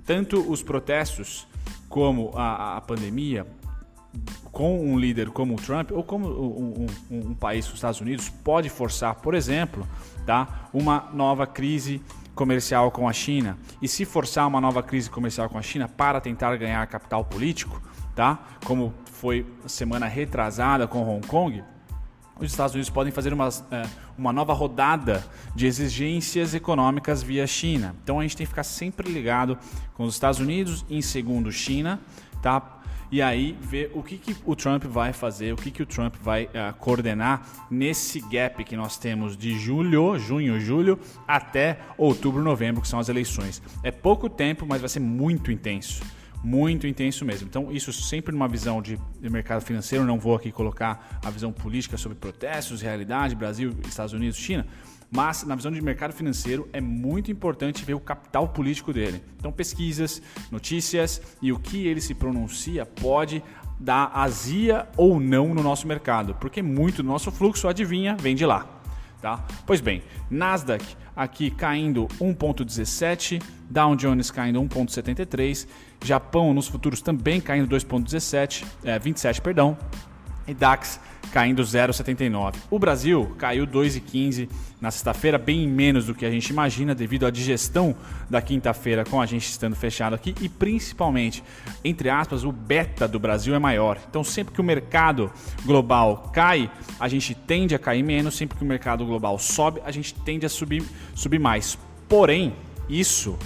tanto 0.05 0.39
os 0.39 0.61
protestos 0.61 1.47
como 1.89 2.31
a, 2.35 2.77
a 2.77 2.81
pandemia 2.81 3.47
com 4.51 4.79
um 4.79 4.97
líder 4.97 5.29
como 5.31 5.53
o 5.53 5.57
Trump 5.57 5.91
ou 5.91 6.03
como 6.03 6.27
um, 6.27 6.85
um, 7.11 7.29
um, 7.29 7.33
país, 7.33 7.67
os 7.67 7.73
Estados 7.75 7.99
Unidos, 7.99 8.29
pode 8.29 8.69
forçar, 8.69 9.15
por 9.15 9.33
exemplo, 9.33 9.85
tá, 10.25 10.69
uma 10.73 11.09
nova 11.13 11.45
crise 11.45 12.01
comercial 12.33 12.91
com 12.91 13.07
a 13.07 13.13
China. 13.13 13.57
E 13.81 13.87
se 13.87 14.05
forçar 14.05 14.47
uma 14.47 14.61
nova 14.61 14.81
crise 14.81 15.09
comercial 15.09 15.49
com 15.49 15.57
a 15.57 15.61
China 15.61 15.87
para 15.87 16.21
tentar 16.21 16.55
ganhar 16.57 16.85
capital 16.87 17.25
político, 17.25 17.81
tá, 18.15 18.39
como 18.63 18.93
foi 19.05 19.45
semana 19.65 20.07
retrasada 20.07 20.87
com 20.87 21.01
Hong 21.03 21.25
Kong, 21.27 21.63
os 22.39 22.51
Estados 22.51 22.73
Unidos 22.73 22.89
podem 22.89 23.13
fazer 23.13 23.33
uma, 23.33 23.47
é, 23.71 23.87
uma 24.17 24.33
nova 24.33 24.53
rodada 24.53 25.23
de 25.55 25.65
exigências 25.65 26.53
econômicas 26.53 27.23
via 27.23 27.47
China. 27.47 27.95
Então 28.03 28.19
a 28.19 28.23
gente 28.23 28.35
tem 28.35 28.45
que 28.45 28.49
ficar 28.49 28.63
sempre 28.63 29.09
ligado 29.09 29.57
com 29.93 30.03
os 30.03 30.13
Estados 30.15 30.39
Unidos, 30.39 30.85
em 30.89 31.01
segundo 31.01 31.51
China, 31.51 31.99
tá? 32.41 32.81
E 33.11 33.21
aí 33.21 33.57
ver 33.61 33.91
o 33.93 34.01
que, 34.01 34.17
que 34.17 34.35
o 34.45 34.55
Trump 34.55 34.83
vai 34.85 35.13
fazer, 35.13 35.53
o 35.53 35.55
que, 35.55 35.71
que 35.71 35.83
o 35.83 35.85
Trump 35.85 36.15
vai 36.21 36.45
uh, 36.45 36.73
coordenar 36.79 37.47
nesse 37.69 38.19
gap 38.21 38.63
que 38.63 38.75
nós 38.75 38.97
temos 38.97 39.37
de 39.37 39.57
julho, 39.57 40.17
junho, 40.17 40.59
julho, 40.59 40.99
até 41.27 41.79
outubro, 41.97 42.43
novembro, 42.43 42.81
que 42.81 42.87
são 42.87 42.99
as 42.99 43.09
eleições. 43.09 43.61
É 43.83 43.91
pouco 43.91 44.29
tempo, 44.29 44.65
mas 44.67 44.81
vai 44.81 44.89
ser 44.89 44.99
muito 44.99 45.51
intenso 45.51 46.03
muito 46.45 46.85
intenso 46.85 47.25
mesmo. 47.25 47.47
Então, 47.47 47.71
isso 47.71 47.91
sempre 47.91 48.31
numa 48.31 48.47
visão 48.47 48.79
de, 48.79 48.99
de, 49.19 49.29
mercado 49.31 49.61
financeiro, 49.63 50.05
não 50.05 50.19
vou 50.19 50.35
aqui 50.35 50.51
colocar 50.51 51.19
a 51.25 51.31
visão 51.31 51.51
política 51.51 51.97
sobre 51.97 52.15
protestos, 52.15 52.83
realidade, 52.83 53.35
Brasil, 53.35 53.75
Estados 53.87 54.13
Unidos, 54.13 54.37
China, 54.37 54.67
mas 55.09 55.43
na 55.43 55.55
visão 55.55 55.71
de 55.71 55.81
mercado 55.81 56.13
financeiro 56.13 56.69
é 56.71 56.79
muito 56.79 57.31
importante 57.31 57.83
ver 57.83 57.95
o 57.95 57.99
capital 57.99 58.47
político 58.47 58.93
dele. 58.93 59.23
Então, 59.39 59.51
pesquisas, 59.51 60.21
notícias 60.51 61.19
e 61.41 61.51
o 61.51 61.57
que 61.57 61.87
ele 61.87 61.99
se 61.99 62.13
pronuncia 62.13 62.85
pode 62.85 63.41
dar 63.79 64.11
azia 64.13 64.87
ou 64.95 65.19
não 65.19 65.51
no 65.51 65.63
nosso 65.63 65.87
mercado, 65.87 66.35
porque 66.35 66.61
muito 66.61 67.01
do 67.01 67.09
nosso 67.09 67.31
fluxo, 67.31 67.67
adivinha, 67.67 68.15
vem 68.15 68.35
de 68.35 68.45
lá. 68.45 68.67
Tá? 69.19 69.43
Pois 69.65 69.81
bem, 69.81 70.03
Nasdaq 70.29 70.85
aqui 71.15 71.49
caindo 71.49 72.07
1,17, 72.19 73.41
Dow 73.69 73.95
Jones 73.95 74.29
caindo 74.29 74.61
1,73, 74.61 75.67
Japão 76.03 76.53
nos 76.53 76.67
futuros 76.67 77.01
também 77.01 77.39
caindo 77.39 77.73
2,17, 77.73 78.65
é, 78.83 78.99
27, 78.99 79.41
perdão, 79.41 79.77
e 80.47 80.53
DAX 80.53 80.99
caindo 81.31 81.63
0,79. 81.63 82.55
O 82.69 82.79
Brasil 82.79 83.35
caiu 83.37 83.67
2,15 83.67 84.47
na 84.79 84.91
sexta-feira, 84.91 85.37
bem 85.37 85.67
menos 85.67 86.05
do 86.05 86.13
que 86.13 86.25
a 86.25 86.31
gente 86.31 86.49
imagina, 86.49 86.93
devido 86.93 87.25
à 87.25 87.31
digestão 87.31 87.95
da 88.29 88.41
quinta-feira 88.41 89.03
com 89.03 89.19
a 89.19 89.25
gente 89.25 89.49
estando 89.49 89.75
fechado 89.75 90.13
aqui 90.13 90.35
e 90.39 90.47
principalmente, 90.47 91.43
entre 91.83 92.09
aspas, 92.09 92.43
o 92.43 92.51
beta 92.51 93.07
do 93.07 93.19
Brasil 93.19 93.55
é 93.55 93.59
maior. 93.59 93.97
Então, 94.09 94.23
sempre 94.23 94.53
que 94.53 94.61
o 94.61 94.63
mercado 94.63 95.31
global 95.65 96.29
cai, 96.33 96.71
a 96.99 97.07
gente 97.07 97.33
tende 97.33 97.73
a 97.75 97.79
cair 97.79 98.03
menos, 98.03 98.35
sempre 98.35 98.57
que 98.57 98.63
o 98.63 98.67
mercado 98.67 99.05
global 99.05 99.39
sobe, 99.39 99.81
a 99.85 99.91
gente 99.91 100.13
tende 100.13 100.45
a 100.45 100.49
subir, 100.49 100.83
subir 101.13 101.39
mais. 101.39 101.77
Porém, 102.07 102.53
isso 102.87 103.37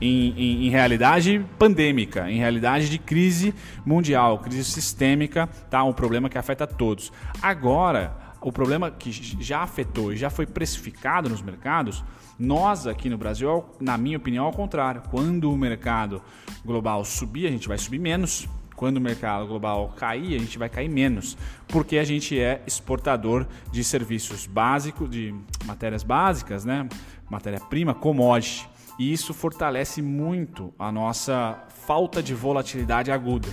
em, 0.00 0.30
em, 0.30 0.66
em, 0.66 0.70
realidade 0.70 1.44
pandêmica, 1.58 2.30
em 2.30 2.38
realidade 2.38 2.88
de 2.88 2.98
crise 2.98 3.54
mundial, 3.84 4.38
crise 4.38 4.64
sistêmica, 4.64 5.48
tá? 5.70 5.82
um 5.84 5.92
problema 5.92 6.28
que 6.28 6.38
afeta 6.38 6.66
todos. 6.66 7.12
Agora, 7.42 8.16
o 8.40 8.52
problema 8.52 8.90
que 8.90 9.10
já 9.10 9.62
afetou 9.62 10.12
e 10.12 10.16
já 10.16 10.30
foi 10.30 10.46
precificado 10.46 11.28
nos 11.28 11.42
mercados, 11.42 12.04
nós 12.38 12.86
aqui 12.86 13.08
no 13.08 13.16
Brasil, 13.16 13.64
na 13.80 13.96
minha 13.96 14.18
opinião, 14.18 14.44
ao 14.44 14.52
contrário. 14.52 15.02
Quando 15.10 15.50
o 15.50 15.56
mercado 15.56 16.22
global 16.64 17.04
subir, 17.04 17.46
a 17.46 17.50
gente 17.50 17.66
vai 17.66 17.78
subir 17.78 17.98
menos. 17.98 18.46
Quando 18.74 18.98
o 18.98 19.00
mercado 19.00 19.46
global 19.46 19.94
cair, 19.96 20.36
a 20.36 20.38
gente 20.38 20.58
vai 20.58 20.68
cair 20.68 20.88
menos, 20.90 21.34
porque 21.66 21.96
a 21.96 22.04
gente 22.04 22.38
é 22.38 22.62
exportador 22.66 23.46
de 23.72 23.82
serviços 23.82 24.46
básicos, 24.46 25.08
de 25.08 25.34
matérias 25.64 26.02
básicas, 26.02 26.62
né? 26.62 26.86
matéria-prima, 27.30 27.94
commodity 27.94 28.68
e 28.98 29.12
isso 29.12 29.34
fortalece 29.34 30.00
muito 30.00 30.72
a 30.78 30.90
nossa 30.90 31.64
falta 31.68 32.22
de 32.22 32.34
volatilidade 32.34 33.10
aguda. 33.10 33.48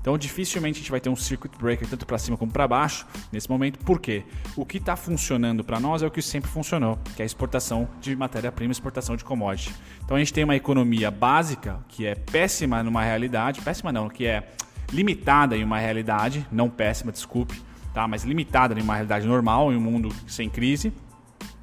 Então, 0.00 0.16
dificilmente 0.16 0.78
a 0.78 0.80
gente 0.82 0.90
vai 0.92 1.00
ter 1.00 1.08
um 1.08 1.16
circuit 1.16 1.50
breaker 1.58 1.88
tanto 1.88 2.06
para 2.06 2.16
cima 2.16 2.36
como 2.36 2.52
para 2.52 2.68
baixo 2.68 3.04
nesse 3.32 3.50
momento, 3.50 3.80
porque 3.80 4.22
o 4.54 4.64
que 4.64 4.78
está 4.78 4.94
funcionando 4.94 5.64
para 5.64 5.80
nós 5.80 6.00
é 6.00 6.06
o 6.06 6.10
que 6.12 6.22
sempre 6.22 6.48
funcionou, 6.48 6.96
que 7.16 7.22
é 7.22 7.24
a 7.24 7.26
exportação 7.26 7.88
de 8.00 8.14
matéria-prima, 8.14 8.70
exportação 8.70 9.16
de 9.16 9.24
commodity. 9.24 9.74
Então, 10.04 10.16
a 10.16 10.20
gente 10.20 10.32
tem 10.32 10.44
uma 10.44 10.54
economia 10.54 11.10
básica 11.10 11.80
que 11.88 12.06
é 12.06 12.14
péssima 12.14 12.84
numa 12.84 13.02
realidade, 13.02 13.60
péssima 13.62 13.90
não, 13.90 14.08
que 14.08 14.26
é 14.26 14.52
limitada 14.92 15.56
em 15.56 15.64
uma 15.64 15.78
realidade, 15.78 16.46
não 16.52 16.70
péssima, 16.70 17.10
desculpe, 17.10 17.60
tá? 17.92 18.06
mas 18.06 18.22
limitada 18.22 18.78
em 18.78 18.82
uma 18.82 18.94
realidade 18.94 19.26
normal, 19.26 19.72
em 19.72 19.76
um 19.76 19.80
mundo 19.80 20.14
sem 20.28 20.48
crise 20.48 20.92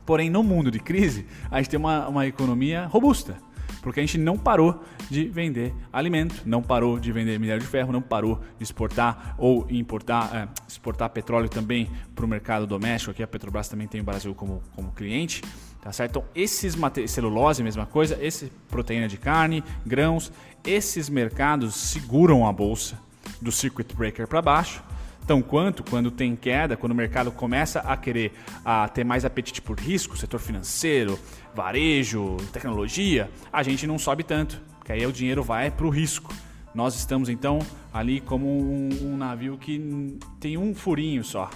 Porém, 0.05 0.29
no 0.29 0.43
mundo 0.43 0.69
de 0.69 0.79
crise, 0.79 1.25
a 1.49 1.57
gente 1.57 1.69
tem 1.69 1.79
uma, 1.79 2.07
uma 2.07 2.27
economia 2.27 2.85
robusta. 2.85 3.37
Porque 3.81 3.99
a 3.99 4.03
gente 4.03 4.17
não 4.17 4.37
parou 4.37 4.81
de 5.09 5.25
vender 5.25 5.73
alimento, 5.91 6.41
não 6.45 6.61
parou 6.61 6.97
de 6.97 7.11
vender 7.11 7.37
minério 7.37 7.61
de 7.61 7.67
ferro, 7.67 7.91
não 7.91 8.01
parou 8.01 8.39
de 8.57 8.63
exportar 8.63 9.35
ou 9.37 9.67
importar, 9.69 10.33
é, 10.33 10.47
exportar 10.67 11.09
petróleo 11.09 11.49
também 11.49 11.89
para 12.15 12.23
o 12.23 12.27
mercado 12.27 12.65
doméstico. 12.65 13.11
Aqui 13.11 13.21
a 13.21 13.27
Petrobras 13.27 13.67
também 13.67 13.85
tem 13.85 13.99
o 13.99 14.03
Brasil 14.03 14.33
como, 14.33 14.63
como 14.73 14.91
cliente. 14.91 15.41
Tá 15.81 15.91
certo? 15.91 16.11
Então, 16.11 16.23
esses 16.33 16.77
celulose, 17.07 17.61
mesma 17.61 17.85
coisa, 17.85 18.17
esse 18.21 18.49
proteína 18.69 19.05
de 19.05 19.17
carne, 19.17 19.61
grãos, 19.85 20.31
esses 20.63 21.09
mercados 21.09 21.75
seguram 21.75 22.47
a 22.47 22.53
bolsa 22.53 22.97
do 23.41 23.51
circuit 23.51 23.93
breaker 23.93 24.25
para 24.25 24.41
baixo 24.41 24.81
tão 25.25 25.41
quanto 25.41 25.83
quando 25.83 26.11
tem 26.11 26.35
queda, 26.35 26.75
quando 26.75 26.91
o 26.91 26.95
mercado 26.95 27.31
começa 27.31 27.79
a 27.79 27.95
querer 27.95 28.33
a 28.63 28.87
ter 28.87 29.03
mais 29.03 29.25
apetite 29.25 29.61
por 29.61 29.79
risco, 29.79 30.17
setor 30.17 30.39
financeiro, 30.39 31.19
varejo, 31.55 32.37
tecnologia, 32.51 33.29
a 33.51 33.63
gente 33.63 33.87
não 33.87 33.97
sobe 33.97 34.23
tanto, 34.23 34.61
porque 34.77 34.91
aí 34.91 35.05
o 35.05 35.11
dinheiro 35.11 35.43
vai 35.43 35.71
para 35.71 35.85
o 35.85 35.89
risco. 35.89 36.33
Nós 36.73 36.95
estamos 36.95 37.29
então 37.29 37.59
ali 37.93 38.19
como 38.19 38.47
um, 38.47 38.89
um, 39.03 39.17
navio 39.17 39.57
que 39.57 40.17
tem 40.39 40.57
um 40.57 40.73
furinho 40.73 41.23
só, 41.23 41.49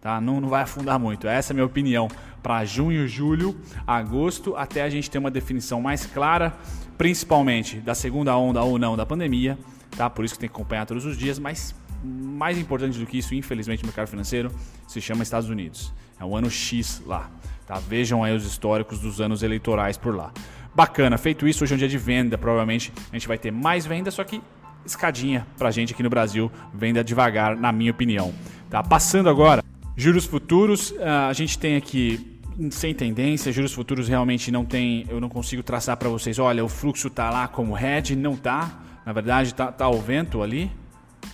tá? 0.00 0.20
Não, 0.20 0.40
não 0.40 0.48
vai 0.48 0.62
afundar 0.62 0.98
muito. 0.98 1.26
Essa 1.26 1.52
é 1.52 1.54
a 1.54 1.56
minha 1.56 1.66
opinião 1.66 2.08
para 2.40 2.64
junho, 2.64 3.06
julho, 3.08 3.56
agosto, 3.86 4.54
até 4.56 4.82
a 4.82 4.88
gente 4.88 5.10
ter 5.10 5.18
uma 5.18 5.30
definição 5.30 5.80
mais 5.80 6.06
clara, 6.06 6.54
principalmente 6.96 7.78
da 7.78 7.94
segunda 7.94 8.36
onda 8.36 8.62
ou 8.62 8.78
não 8.78 8.96
da 8.96 9.04
pandemia, 9.04 9.58
tá? 9.96 10.08
Por 10.08 10.24
isso 10.24 10.34
que 10.34 10.40
tem 10.40 10.48
que 10.48 10.54
acompanhar 10.54 10.86
todos 10.86 11.04
os 11.04 11.18
dias, 11.18 11.38
mas 11.38 11.74
mais 12.02 12.58
importante 12.58 12.98
do 12.98 13.06
que 13.06 13.18
isso, 13.18 13.34
infelizmente, 13.34 13.82
no 13.82 13.86
mercado 13.86 14.08
financeiro, 14.08 14.50
se 14.86 15.00
chama 15.00 15.22
Estados 15.22 15.48
Unidos. 15.48 15.92
É 16.18 16.24
o 16.24 16.36
ano 16.36 16.50
X 16.50 17.02
lá. 17.06 17.30
Tá? 17.66 17.78
Vejam 17.78 18.24
aí 18.24 18.34
os 18.34 18.44
históricos 18.44 18.98
dos 18.98 19.20
anos 19.20 19.42
eleitorais 19.42 19.96
por 19.96 20.14
lá. 20.14 20.32
Bacana, 20.74 21.18
feito 21.18 21.46
isso, 21.46 21.64
hoje 21.64 21.72
é 21.72 21.76
um 21.76 21.78
dia 21.78 21.88
de 21.88 21.98
venda. 21.98 22.36
Provavelmente 22.36 22.92
a 23.10 23.16
gente 23.16 23.28
vai 23.28 23.38
ter 23.38 23.50
mais 23.50 23.86
venda, 23.86 24.10
só 24.10 24.24
que 24.24 24.42
escadinha 24.84 25.46
pra 25.58 25.70
gente 25.70 25.92
aqui 25.92 26.02
no 26.02 26.10
Brasil. 26.10 26.50
Venda 26.72 27.02
devagar, 27.04 27.56
na 27.56 27.72
minha 27.72 27.90
opinião. 27.90 28.32
Tá? 28.68 28.82
Passando 28.82 29.28
agora, 29.28 29.62
juros 29.96 30.24
futuros. 30.24 30.94
Ah, 31.00 31.28
a 31.28 31.32
gente 31.32 31.58
tem 31.58 31.76
aqui 31.76 32.40
sem 32.70 32.94
tendência, 32.94 33.52
juros 33.52 33.72
futuros 33.72 34.08
realmente 34.08 34.50
não 34.50 34.64
tem, 34.64 35.06
eu 35.08 35.20
não 35.20 35.28
consigo 35.28 35.62
traçar 35.62 35.96
para 35.96 36.08
vocês, 36.08 36.38
olha, 36.38 36.62
o 36.64 36.68
fluxo 36.68 37.08
tá 37.08 37.30
lá 37.30 37.48
como 37.48 37.72
head, 37.72 38.14
não 38.14 38.36
tá. 38.36 38.70
Na 39.06 39.12
verdade, 39.12 39.54
tá, 39.54 39.72
tá 39.72 39.86
ao 39.86 39.98
vento 39.98 40.42
ali, 40.42 40.70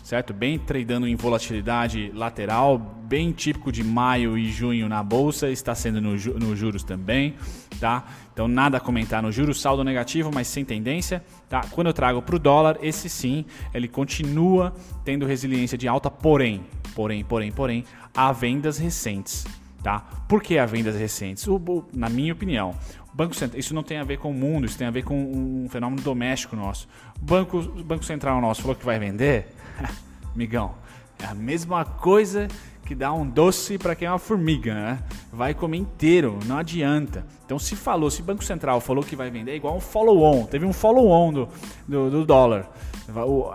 certo? 0.03 0.33
Bem 0.33 0.59
tradando 0.59 1.07
em 1.07 1.17
volatilidade 1.17 2.13
lateral, 2.15 2.79
bem 2.79 3.33
típico 3.33 3.73
de 3.73 3.83
maio 3.83 4.39
e 4.39 4.51
junho 4.51 4.89
na 4.89 5.03
bolsa, 5.03 5.51
está 5.51 5.75
sendo 5.75 6.01
nos 6.01 6.25
no 6.27 6.55
juros 6.55 6.83
também, 6.83 7.35
tá? 7.81 8.05
Então 8.33 8.47
nada 8.47 8.77
a 8.77 8.81
comentar 8.81 9.23
no 9.23 9.33
juros, 9.33 9.61
saldo 9.61 9.83
negativo, 9.83 10.31
mas 10.33 10.47
sem 10.47 10.65
tendência, 10.65 11.25
tá? 11.49 11.63
Quando 11.71 11.89
eu 11.89 11.93
trago 11.93 12.23
para 12.23 12.37
o 12.37 12.39
dólar, 12.39 12.79
esse 12.83 13.09
sim, 13.09 13.45
ele 13.75 13.89
continua 13.89 14.75
tendo 15.05 15.27
resiliência 15.27 15.77
de 15.77 15.89
alta, 15.89 16.11
porém, 16.11 16.65
porém, 16.95 17.25
porém, 17.25 17.51
porém, 17.51 17.85
há 18.15 18.33
vendas 18.33 18.79
recentes. 18.79 19.45
Tá? 19.87 20.01
Por 20.27 20.43
que 20.43 20.59
há 20.59 20.67
vendas 20.67 20.97
recentes? 20.97 21.47
O, 21.47 21.55
o, 21.59 21.85
na 21.95 22.09
minha 22.09 22.33
opinião, 22.33 22.75
Banco 23.15 23.37
Central, 23.37 23.61
isso 23.61 23.73
não 23.73 23.85
tem 23.85 23.99
a 23.99 24.03
ver 24.03 24.19
com 24.19 24.33
o 24.33 24.35
mundo, 24.35 24.67
isso 24.67 24.77
tem 24.77 24.85
a 24.85 24.91
ver 24.91 25.05
com 25.05 25.15
um 25.15 25.69
fenômeno 25.71 26.03
doméstico 26.03 26.57
nosso. 26.57 26.89
O 27.23 27.25
Banco, 27.25 27.63
Banco 27.85 28.05
Central 28.05 28.41
nosso 28.41 28.63
falou 28.63 28.75
que 28.75 28.85
vai 28.85 28.99
vender, 28.99 29.55
Migão, 30.35 30.75
é 31.23 31.27
a 31.27 31.37
mesma 31.37 31.85
coisa 31.85 32.49
que 32.85 32.97
dá 32.97 33.13
um 33.13 33.25
doce 33.25 33.79
para 33.79 33.95
quem 33.95 34.09
é 34.09 34.11
uma 34.11 34.19
formiga, 34.19 34.75
né? 34.75 34.99
Vai 35.33 35.55
comer 35.55 35.77
inteiro, 35.77 36.41
não 36.47 36.59
adianta. 36.59 37.25
Então, 37.45 37.57
se 37.57 37.77
falou, 37.77 38.11
se 38.11 38.23
o 38.23 38.25
Banco 38.25 38.43
Central 38.43 38.81
falou 38.81 39.05
que 39.05 39.15
vai 39.15 39.31
vender, 39.31 39.53
é 39.53 39.55
igual 39.55 39.77
um 39.77 39.81
follow-on. 39.81 40.47
Teve 40.47 40.67
um 40.67 40.73
follow-on 40.73 41.33
do, 41.33 41.49
do, 41.87 42.11
do, 42.11 42.27
dólar. 42.27 42.69
O 43.09 43.53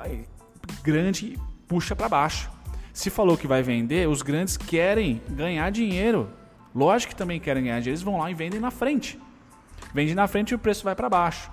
grande 0.82 1.38
puxa 1.68 1.94
para 1.94 2.08
baixo. 2.08 2.50
Se 2.94 3.10
falou 3.10 3.38
que 3.38 3.48
vai 3.48 3.64
vender, 3.64 4.08
os 4.08 4.22
grandes 4.22 4.58
querem 4.58 5.22
ganhar 5.30 5.70
dinheiro. 5.72 6.30
Lógico 6.74 7.12
que 7.12 7.18
também 7.18 7.40
querem 7.40 7.64
ganhar 7.64 7.80
dinheiro, 7.80 7.92
eles 7.92 8.02
vão 8.02 8.18
lá 8.18 8.30
e 8.30 8.34
vendem 8.34 8.60
na 8.60 8.72
frente. 8.72 9.20
Vende 9.94 10.16
na 10.16 10.28
frente 10.28 10.52
e 10.52 10.56
o 10.56 10.60
preço 10.60 10.84
vai 10.84 10.96
para 10.96 11.10
baixo. 11.10 11.52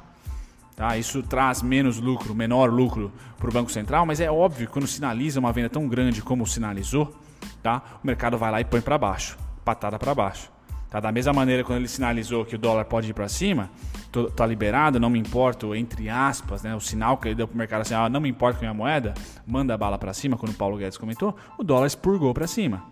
Tá? 0.77 0.97
Isso 0.97 1.23
traz 1.23 1.61
menos 1.61 1.99
lucro, 1.99 2.35
menor 2.35 2.71
lucro 2.71 3.13
para 3.37 3.51
o 3.51 3.53
Banco 3.53 3.71
Central, 3.71 4.07
mas 4.07 4.21
é 4.21 4.31
óbvio 4.31 4.67
que 4.67 4.73
quando 4.73 4.87
sinaliza 4.87 5.41
uma 5.41 5.53
venda 5.53 5.69
tão 5.69 5.89
grande 5.89 6.23
como 6.23 6.47
sinalizou, 6.47 7.17
tá? 7.63 7.83
o 8.03 8.07
mercado 8.07 8.39
vai 8.39 8.53
lá 8.53 8.61
e 8.61 8.65
põe 8.65 8.81
para 8.81 8.97
baixo, 8.97 9.37
patada 9.65 9.99
para 9.99 10.15
baixo. 10.15 10.58
Tá? 10.91 11.01
Da 11.01 11.13
mesma 11.13 11.33
maneira, 11.33 11.63
quando 11.63 11.79
ele 11.79 11.89
sinalizou 11.89 12.45
que 12.45 12.55
o 12.55 12.59
dólar 12.59 12.85
pode 12.87 13.11
ir 13.11 13.15
para 13.15 13.29
cima, 13.29 13.71
tô, 14.11 14.31
tá 14.31 14.47
liberado, 14.47 14.99
não 14.99 15.11
me 15.11 15.19
importo, 15.19 15.75
entre 15.75 16.09
aspas, 16.09 16.63
né? 16.63 16.75
o 16.75 16.81
sinal 16.81 17.19
que 17.19 17.29
ele 17.29 17.35
deu 17.35 17.47
para 17.47 17.55
o 17.55 17.59
mercado 17.59 17.83
assim, 17.83 17.95
ah, 17.95 18.09
não 18.09 18.21
me 18.21 18.29
importa 18.29 18.59
com 18.59 18.65
a 18.65 18.69
minha 18.69 18.75
moeda, 18.75 19.15
manda 19.47 19.75
a 19.75 19.77
bala 19.77 19.99
para 19.99 20.15
cima, 20.15 20.37
quando 20.37 20.53
o 20.53 20.57
Paulo 20.57 20.79
Guedes 20.79 20.97
comentou, 20.97 21.37
o 21.59 21.65
dólar 21.65 21.87
expurgou 21.87 22.33
para 22.33 22.47
cima. 22.47 22.85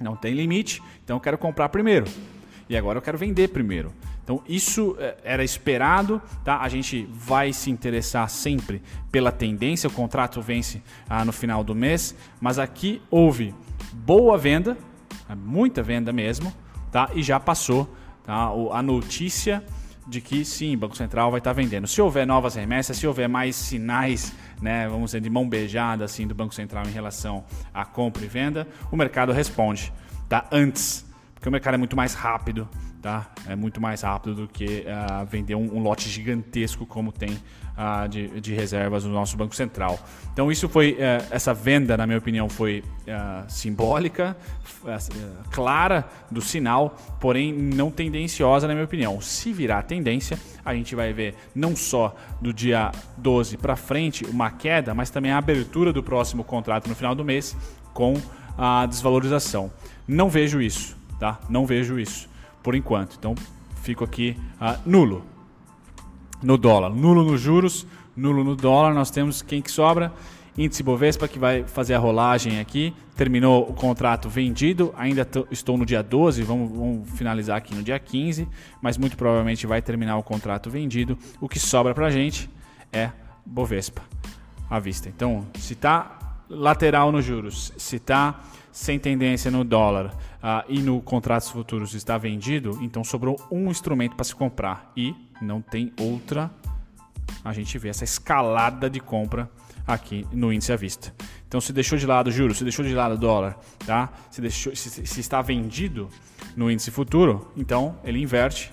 Não 0.00 0.14
tem 0.14 0.34
limite, 0.34 0.82
então 1.02 1.16
eu 1.16 1.20
quero 1.20 1.38
comprar 1.38 1.68
primeiro. 1.68 2.06
E 2.68 2.76
agora 2.76 2.98
eu 2.98 3.02
quero 3.02 3.16
vender 3.16 3.48
primeiro. 3.48 3.92
Então 4.22 4.42
isso 4.46 4.96
é, 4.98 5.16
era 5.24 5.44
esperado, 5.44 6.20
tá? 6.44 6.60
A 6.60 6.68
gente 6.68 7.08
vai 7.12 7.52
se 7.52 7.70
interessar 7.70 8.28
sempre 8.28 8.82
pela 9.10 9.30
tendência, 9.30 9.88
o 9.88 9.92
contrato 9.92 10.42
vence 10.42 10.82
ah, 11.08 11.24
no 11.24 11.32
final 11.32 11.62
do 11.62 11.74
mês, 11.74 12.14
mas 12.40 12.58
aqui 12.58 13.00
houve 13.08 13.54
boa 13.92 14.36
venda, 14.36 14.76
muita 15.36 15.82
venda 15.82 16.12
mesmo, 16.12 16.52
tá? 16.90 17.10
E 17.14 17.22
já 17.22 17.38
passou 17.38 17.88
tá? 18.24 18.50
a 18.72 18.82
notícia 18.82 19.64
de 20.06 20.20
que 20.20 20.44
sim, 20.44 20.76
Banco 20.76 20.96
Central 20.96 21.30
vai 21.30 21.38
estar 21.38 21.52
vendendo. 21.52 21.86
Se 21.86 22.00
houver 22.00 22.26
novas 22.26 22.54
remessas, 22.54 22.96
se 22.96 23.06
houver 23.06 23.28
mais 23.28 23.56
sinais, 23.56 24.32
né, 24.62 24.88
vamos 24.88 25.06
dizer, 25.06 25.20
de 25.20 25.28
mão 25.28 25.48
beijada 25.48 26.04
assim 26.04 26.26
do 26.26 26.34
Banco 26.34 26.54
Central 26.54 26.86
em 26.86 26.92
relação 26.92 27.44
à 27.74 27.84
compra 27.84 28.24
e 28.24 28.28
venda, 28.28 28.68
o 28.90 28.96
mercado 28.96 29.32
responde, 29.32 29.92
tá? 30.28 30.46
Antes, 30.52 31.04
porque 31.36 31.48
o 31.48 31.52
mercado 31.52 31.74
é 31.74 31.78
muito 31.78 31.94
mais 31.94 32.14
rápido 32.14 32.68
Tá? 33.06 33.30
É 33.46 33.54
muito 33.54 33.80
mais 33.80 34.02
rápido 34.02 34.34
do 34.34 34.48
que 34.48 34.84
uh, 34.84 35.24
vender 35.26 35.54
um, 35.54 35.76
um, 35.76 35.78
lote 35.80 36.08
gigantesco 36.08 36.84
como 36.84 37.12
tem 37.12 37.30
uh, 37.30 38.08
de, 38.08 38.40
de, 38.40 38.52
reservas 38.52 39.04
no 39.04 39.12
nosso 39.12 39.36
Banco 39.36 39.54
Central. 39.54 39.96
Então 40.32 40.50
isso 40.50 40.68
foi, 40.68 40.94
uh, 40.94 41.24
essa 41.30 41.54
venda, 41.54 41.96
na 41.96 42.04
minha 42.04 42.18
opinião, 42.18 42.48
foi 42.48 42.82
simbólica, 43.46 44.36
clara 45.52 46.08
do 46.28 46.40
sinal, 46.40 46.96
porém 47.20 47.52
não 47.52 47.92
tendenciosa, 47.92 48.66
na 48.66 48.74
minha 48.74 48.84
opinião. 48.84 49.20
Se 49.20 49.52
virar 49.52 49.84
tendência, 49.84 50.36
a 50.64 50.74
gente 50.74 50.96
vai 50.96 51.12
ver 51.12 51.36
não 51.54 51.76
só 51.76 52.16
do 52.40 52.52
dia 52.52 52.90
12 53.18 53.56
para 53.56 53.76
frente 53.76 54.24
uma 54.24 54.50
queda, 54.50 54.92
mas 54.92 55.10
também 55.10 55.30
a 55.30 55.38
abertura 55.38 55.92
do 55.92 56.02
próximo 56.02 56.42
contrato 56.42 56.88
no 56.88 56.96
final 56.96 57.14
do 57.14 57.24
mês 57.24 57.56
com 57.94 58.20
a 58.58 58.84
desvalorização. 58.86 59.70
Não 60.08 60.28
vejo 60.28 60.60
isso, 60.60 60.95
tá? 61.18 61.40
Não 61.48 61.66
vejo 61.66 61.98
isso 61.98 62.28
por 62.62 62.74
enquanto. 62.74 63.16
Então, 63.18 63.34
fico 63.82 64.04
aqui 64.04 64.36
uh, 64.60 64.78
nulo 64.88 65.24
no 66.42 66.56
dólar, 66.58 66.90
nulo 66.90 67.24
nos 67.24 67.40
juros, 67.40 67.86
nulo 68.16 68.44
no 68.44 68.56
dólar. 68.56 68.94
Nós 68.94 69.10
temos 69.10 69.42
quem 69.42 69.62
que 69.62 69.70
sobra? 69.70 70.12
Índice 70.58 70.82
Bovespa 70.82 71.28
que 71.28 71.38
vai 71.38 71.64
fazer 71.64 71.94
a 71.94 71.98
rolagem 71.98 72.60
aqui. 72.60 72.94
Terminou 73.14 73.68
o 73.68 73.74
contrato 73.74 74.28
vendido, 74.28 74.92
ainda 74.96 75.26
estou 75.50 75.76
no 75.76 75.84
dia 75.84 76.02
12, 76.02 76.42
vamos, 76.42 76.70
vamos, 76.70 77.10
finalizar 77.10 77.56
aqui 77.56 77.74
no 77.74 77.82
dia 77.82 77.98
15, 77.98 78.48
mas 78.80 78.96
muito 78.96 79.16
provavelmente 79.16 79.66
vai 79.66 79.80
terminar 79.82 80.16
o 80.16 80.22
contrato 80.22 80.70
vendido. 80.70 81.18
O 81.40 81.48
que 81.48 81.58
sobra 81.58 81.94
para 81.94 82.10
gente 82.10 82.50
é 82.92 83.10
Bovespa 83.44 84.02
à 84.68 84.78
vista. 84.78 85.08
Então, 85.08 85.46
se 85.54 85.74
está 85.74 86.18
lateral 86.48 87.12
nos 87.12 87.24
juros, 87.24 87.72
se 87.76 87.96
está 87.96 88.40
sem 88.76 88.98
tendência 88.98 89.50
no 89.50 89.64
dólar 89.64 90.08
uh, 90.08 90.62
e 90.68 90.82
no 90.82 91.00
contratos 91.00 91.48
futuros 91.48 91.94
está 91.94 92.18
vendido, 92.18 92.78
então 92.82 93.02
sobrou 93.02 93.34
um 93.50 93.70
instrumento 93.70 94.14
para 94.14 94.24
se 94.24 94.34
comprar 94.34 94.92
e 94.94 95.14
não 95.40 95.62
tem 95.62 95.94
outra. 95.98 96.50
A 97.42 97.54
gente 97.54 97.78
vê 97.78 97.88
essa 97.88 98.04
escalada 98.04 98.90
de 98.90 99.00
compra 99.00 99.50
aqui 99.86 100.26
no 100.30 100.52
índice 100.52 100.74
à 100.74 100.76
vista. 100.76 101.14
Então, 101.48 101.58
se 101.58 101.72
deixou 101.72 101.96
de 101.96 102.06
lado 102.06 102.30
juros, 102.30 102.58
se 102.58 102.64
deixou 102.64 102.84
de 102.84 102.94
lado 102.94 103.16
dólar, 103.16 103.58
tá? 103.86 104.12
Se, 104.30 104.42
deixou, 104.42 104.76
se, 104.76 105.06
se 105.06 105.20
está 105.20 105.40
vendido 105.40 106.10
no 106.54 106.70
índice 106.70 106.90
futuro, 106.90 107.50
então 107.56 107.96
ele 108.04 108.20
inverte, 108.20 108.70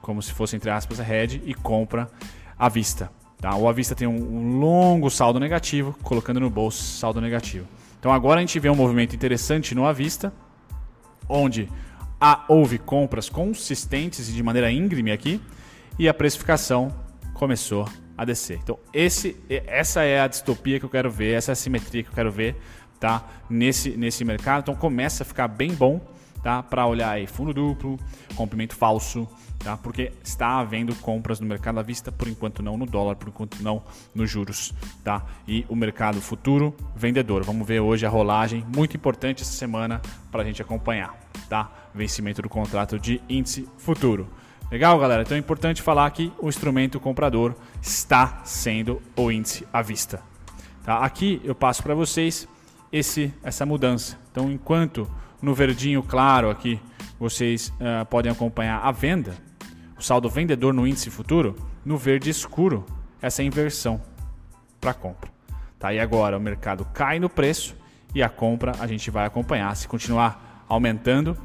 como 0.00 0.22
se 0.22 0.32
fosse 0.32 0.54
entre 0.54 0.70
aspas 0.70 1.00
a 1.00 1.12
hedge 1.12 1.42
e 1.44 1.54
compra 1.54 2.08
à 2.56 2.68
vista. 2.68 3.10
Tá? 3.40 3.56
O 3.56 3.68
à 3.68 3.72
vista 3.72 3.96
tem 3.96 4.06
um, 4.06 4.14
um 4.14 4.60
longo 4.60 5.10
saldo 5.10 5.40
negativo, 5.40 5.92
colocando 6.04 6.38
no 6.38 6.48
bolso 6.48 6.84
saldo 6.84 7.20
negativo. 7.20 7.66
Então 8.04 8.12
agora 8.12 8.38
a 8.38 8.42
gente 8.42 8.60
vê 8.60 8.68
um 8.68 8.74
movimento 8.74 9.16
interessante 9.16 9.74
no 9.74 9.86
à 9.86 9.90
vista, 9.90 10.30
onde 11.26 11.70
há, 12.20 12.44
houve 12.48 12.76
compras 12.76 13.30
consistentes 13.30 14.28
e 14.28 14.32
de 14.34 14.42
maneira 14.42 14.70
íngreme 14.70 15.10
aqui, 15.10 15.40
e 15.98 16.06
a 16.06 16.12
precificação 16.12 16.94
começou 17.32 17.88
a 18.14 18.26
descer. 18.26 18.60
Então 18.62 18.78
esse, 18.92 19.42
essa 19.48 20.02
é 20.02 20.20
a 20.20 20.28
distopia 20.28 20.78
que 20.78 20.84
eu 20.84 20.90
quero 20.90 21.10
ver, 21.10 21.32
essa 21.32 21.52
é 21.52 21.54
a 21.54 21.56
simetria 21.56 22.02
que 22.02 22.10
eu 22.10 22.14
quero 22.14 22.30
ver 22.30 22.56
tá? 23.00 23.26
nesse, 23.48 23.96
nesse 23.96 24.22
mercado. 24.22 24.60
Então 24.60 24.74
começa 24.74 25.22
a 25.22 25.26
ficar 25.26 25.48
bem 25.48 25.72
bom 25.72 25.98
tá? 26.44 26.62
Para 26.62 26.86
olhar 26.86 27.10
aí 27.10 27.26
fundo 27.26 27.54
duplo, 27.54 27.98
rompimento 28.36 28.76
falso, 28.76 29.26
tá? 29.58 29.78
Porque 29.78 30.12
está 30.22 30.58
havendo 30.58 30.94
compras 30.96 31.40
no 31.40 31.46
mercado 31.46 31.80
à 31.80 31.82
vista, 31.82 32.12
por 32.12 32.28
enquanto 32.28 32.62
não 32.62 32.76
no 32.76 32.84
dólar, 32.84 33.16
por 33.16 33.28
enquanto 33.28 33.60
não 33.62 33.82
nos 34.14 34.30
juros, 34.30 34.74
tá? 35.02 35.24
E 35.48 35.64
o 35.70 35.74
mercado 35.74 36.20
futuro 36.20 36.76
vendedor. 36.94 37.42
Vamos 37.42 37.66
ver 37.66 37.80
hoje 37.80 38.04
a 38.04 38.10
rolagem, 38.10 38.62
muito 38.76 38.94
importante 38.94 39.42
essa 39.42 39.52
semana 39.52 40.02
para 40.30 40.42
a 40.42 40.44
gente 40.44 40.60
acompanhar, 40.60 41.18
tá? 41.48 41.72
Vencimento 41.94 42.42
do 42.42 42.48
contrato 42.48 42.98
de 42.98 43.22
índice 43.26 43.66
futuro. 43.78 44.28
Legal, 44.70 44.98
galera? 44.98 45.22
Então 45.22 45.36
é 45.36 45.40
importante 45.40 45.80
falar 45.80 46.10
que 46.10 46.30
o 46.38 46.48
instrumento 46.48 47.00
comprador 47.00 47.54
está 47.80 48.42
sendo 48.44 49.00
o 49.16 49.32
índice 49.32 49.66
à 49.72 49.80
vista. 49.80 50.22
Tá? 50.84 50.98
Aqui 50.98 51.40
eu 51.42 51.54
passo 51.54 51.82
para 51.82 51.94
vocês 51.94 52.46
esse, 52.92 53.32
essa 53.42 53.64
mudança. 53.64 54.18
Então, 54.30 54.50
enquanto 54.50 55.08
no 55.44 55.54
verdinho 55.54 56.02
claro 56.02 56.50
aqui 56.50 56.80
vocês 57.20 57.72
uh, 57.78 58.04
podem 58.06 58.32
acompanhar 58.32 58.80
a 58.80 58.90
venda, 58.90 59.34
o 59.96 60.02
saldo 60.02 60.28
vendedor 60.28 60.74
no 60.74 60.86
índice 60.86 61.10
futuro, 61.10 61.54
no 61.84 61.96
verde 61.96 62.30
escuro, 62.30 62.84
essa 63.20 63.42
inversão 63.42 64.00
para 64.80 64.92
compra. 64.92 65.30
Tá? 65.78 65.92
E 65.92 66.00
agora 66.00 66.36
o 66.36 66.40
mercado 66.40 66.84
cai 66.92 67.20
no 67.20 67.28
preço 67.28 67.76
e 68.14 68.22
a 68.22 68.28
compra 68.28 68.72
a 68.80 68.86
gente 68.86 69.10
vai 69.10 69.26
acompanhar. 69.26 69.74
Se 69.76 69.86
continuar 69.86 70.64
aumentando, 70.68 71.36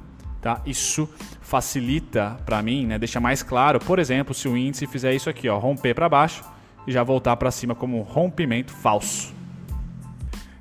tá? 0.41 0.62
isso 0.65 1.07
facilita 1.41 2.38
para 2.45 2.62
mim, 2.62 2.88
né? 2.88 2.97
deixa 2.97 3.19
mais 3.19 3.43
claro, 3.43 3.79
por 3.79 3.99
exemplo, 3.99 4.33
se 4.33 4.47
o 4.47 4.57
índice 4.57 4.88
fizer 4.88 5.13
isso 5.13 5.29
aqui, 5.29 5.47
ó, 5.49 5.57
romper 5.59 5.93
para 5.93 6.09
baixo 6.09 6.43
e 6.88 6.91
já 6.91 7.03
voltar 7.03 7.35
para 7.35 7.51
cima 7.51 7.75
como 7.75 7.99
um 7.99 8.03
rompimento 8.03 8.71
falso. 8.71 9.38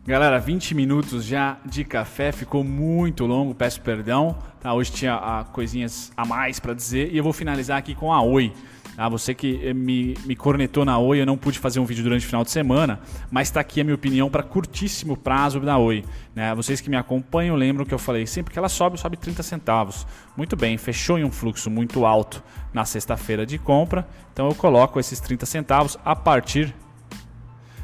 Galera, 0.09 0.41
20 0.41 0.75
minutos 0.75 1.23
já 1.23 1.59
de 1.67 1.85
café, 1.85 2.33
ficou 2.33 2.65
muito 2.65 3.27
longo, 3.27 3.55
peço 3.55 3.79
perdão. 3.83 4.39
Tá, 4.59 4.73
hoje 4.73 4.91
tinha 4.91 5.13
ah, 5.13 5.45
coisinhas 5.53 6.11
a 6.17 6.25
mais 6.25 6.59
para 6.59 6.73
dizer 6.73 7.13
e 7.13 7.19
eu 7.19 7.23
vou 7.23 7.35
finalizar 7.35 7.77
aqui 7.77 7.95
com 7.95 8.11
a 8.11 8.23
Oi. 8.23 8.51
Tá, 8.97 9.07
você 9.07 9.35
que 9.35 9.61
eh, 9.63 9.75
me, 9.75 10.17
me 10.25 10.35
cornetou 10.35 10.83
na 10.83 10.99
Oi, 10.99 11.21
eu 11.21 11.27
não 11.27 11.37
pude 11.37 11.59
fazer 11.59 11.79
um 11.79 11.85
vídeo 11.85 12.03
durante 12.03 12.25
o 12.25 12.27
final 12.27 12.43
de 12.43 12.51
semana, 12.51 13.01
mas 13.31 13.49
está 13.49 13.61
aqui 13.61 13.83
a 13.83 13.85
minha 13.85 13.95
opinião 13.95 14.31
para 14.31 14.43
curtíssimo 14.43 15.15
prazo 15.15 15.61
da 15.61 15.77
Oi. 15.77 16.03
Né? 16.35 16.55
Vocês 16.55 16.81
que 16.81 16.89
me 16.89 16.97
acompanham 16.97 17.55
lembram 17.55 17.85
que 17.85 17.93
eu 17.93 17.99
falei 17.99 18.27
sempre 18.27 18.51
que 18.51 18.59
ela 18.59 18.71
sobe, 18.71 18.99
sobe 18.99 19.19
30 19.19 19.43
centavos. 19.43 20.07
Muito 20.35 20.57
bem, 20.57 20.79
fechou 20.79 21.19
em 21.19 21.25
um 21.25 21.31
fluxo 21.31 21.69
muito 21.69 22.07
alto 22.07 22.43
na 22.73 22.87
sexta-feira 22.87 23.45
de 23.45 23.59
compra, 23.59 24.09
então 24.33 24.49
eu 24.49 24.55
coloco 24.55 24.99
esses 24.99 25.21
30 25.21 25.45
centavos 25.45 25.99
a 26.03 26.17
partir 26.17 26.75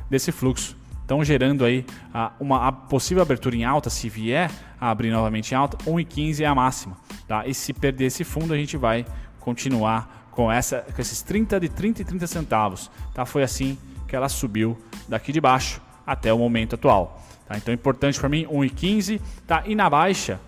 desse 0.08 0.32
fluxo 0.32 0.83
Estão 1.04 1.22
gerando 1.22 1.66
aí 1.66 1.84
a, 2.14 2.32
uma 2.40 2.66
a 2.66 2.72
possível 2.72 3.22
abertura 3.22 3.54
em 3.54 3.62
alta, 3.62 3.90
se 3.90 4.08
vier 4.08 4.50
a 4.80 4.90
abrir 4.90 5.10
novamente 5.10 5.52
em 5.52 5.54
alta, 5.54 5.76
1,15 5.84 6.40
é 6.40 6.46
a 6.46 6.54
máxima. 6.54 6.96
Tá? 7.28 7.46
E 7.46 7.52
se 7.52 7.74
perder 7.74 8.06
esse 8.06 8.24
fundo, 8.24 8.54
a 8.54 8.56
gente 8.56 8.78
vai 8.78 9.04
continuar 9.38 10.30
com, 10.30 10.50
essa, 10.50 10.78
com 10.80 11.02
esses 11.02 11.20
30 11.20 11.60
de 11.60 11.68
30 11.68 12.00
e 12.00 12.04
30 12.06 12.26
centavos. 12.26 12.90
Tá? 13.12 13.26
Foi 13.26 13.42
assim 13.42 13.76
que 14.08 14.16
ela 14.16 14.30
subiu 14.30 14.78
daqui 15.06 15.30
de 15.30 15.42
baixo 15.42 15.78
até 16.06 16.32
o 16.32 16.38
momento 16.38 16.74
atual. 16.74 17.22
Tá? 17.46 17.58
Então, 17.58 17.74
importante 17.74 18.18
para 18.18 18.30
mim, 18.30 18.46
1,15. 18.46 19.20
Tá? 19.46 19.62
E 19.66 19.74
na 19.74 19.90
baixa, 19.90 20.40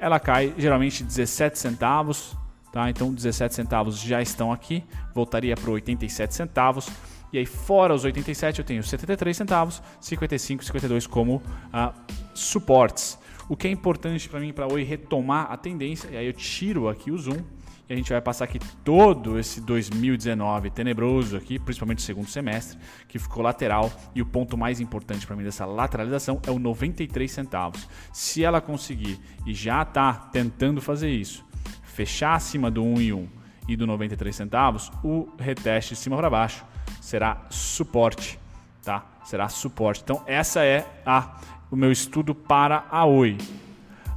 ela 0.00 0.18
cai 0.18 0.52
geralmente 0.58 1.04
17 1.04 1.56
centavos. 1.56 2.36
Tá? 2.72 2.90
Então, 2.90 3.14
17 3.14 3.54
centavos 3.54 4.00
já 4.00 4.20
estão 4.20 4.50
aqui. 4.50 4.82
Voltaria 5.14 5.54
para 5.54 5.70
87 5.70 6.34
centavos. 6.34 6.90
E 7.34 7.38
aí, 7.38 7.46
fora 7.46 7.92
os 7.92 8.04
87, 8.04 8.60
eu 8.60 8.64
tenho 8.64 8.80
73 8.80 9.36
centavos, 9.36 9.82
55, 10.00 10.64
52 10.64 11.04
como 11.08 11.38
uh, 11.38 11.92
suportes. 12.32 13.18
O 13.48 13.56
que 13.56 13.66
é 13.66 13.70
importante 13.72 14.28
para 14.28 14.38
mim 14.38 14.52
para 14.52 14.72
hoje 14.72 14.84
retomar 14.84 15.50
a 15.50 15.56
tendência, 15.56 16.08
e 16.12 16.16
aí 16.16 16.26
eu 16.28 16.32
tiro 16.32 16.88
aqui 16.88 17.10
o 17.10 17.18
zoom 17.18 17.42
e 17.88 17.92
a 17.92 17.96
gente 17.96 18.12
vai 18.12 18.20
passar 18.20 18.44
aqui 18.44 18.60
todo 18.84 19.36
esse 19.36 19.60
2019 19.60 20.70
tenebroso 20.70 21.36
aqui, 21.36 21.58
principalmente 21.58 21.98
o 21.98 22.02
segundo 22.02 22.28
semestre, 22.28 22.78
que 23.08 23.18
ficou 23.18 23.42
lateral 23.42 23.90
e 24.14 24.22
o 24.22 24.26
ponto 24.26 24.56
mais 24.56 24.78
importante 24.78 25.26
para 25.26 25.34
mim 25.34 25.42
dessa 25.42 25.66
lateralização 25.66 26.40
é 26.46 26.52
o 26.52 26.58
93 26.60 27.28
centavos. 27.28 27.88
Se 28.12 28.44
ela 28.44 28.60
conseguir 28.60 29.18
e 29.44 29.52
já 29.52 29.82
está 29.82 30.12
tentando 30.12 30.80
fazer 30.80 31.10
isso, 31.10 31.44
fechar 31.82 32.36
acima 32.36 32.70
do 32.70 32.84
1 32.84 33.00
e 33.00 33.12
1 33.12 33.28
e 33.66 33.74
do 33.74 33.88
93 33.88 34.36
centavos, 34.36 34.92
o 35.02 35.28
reteste 35.36 35.94
de 35.94 36.00
cima 36.00 36.16
para 36.16 36.30
baixo 36.30 36.64
será 37.04 37.42
suporte, 37.50 38.40
tá? 38.82 39.04
Será 39.26 39.46
suporte. 39.50 40.00
Então 40.02 40.22
essa 40.26 40.64
é 40.64 40.86
a 41.04 41.36
o 41.70 41.76
meu 41.76 41.92
estudo 41.92 42.34
para 42.34 42.86
a 42.90 43.04
Oi. 43.04 43.36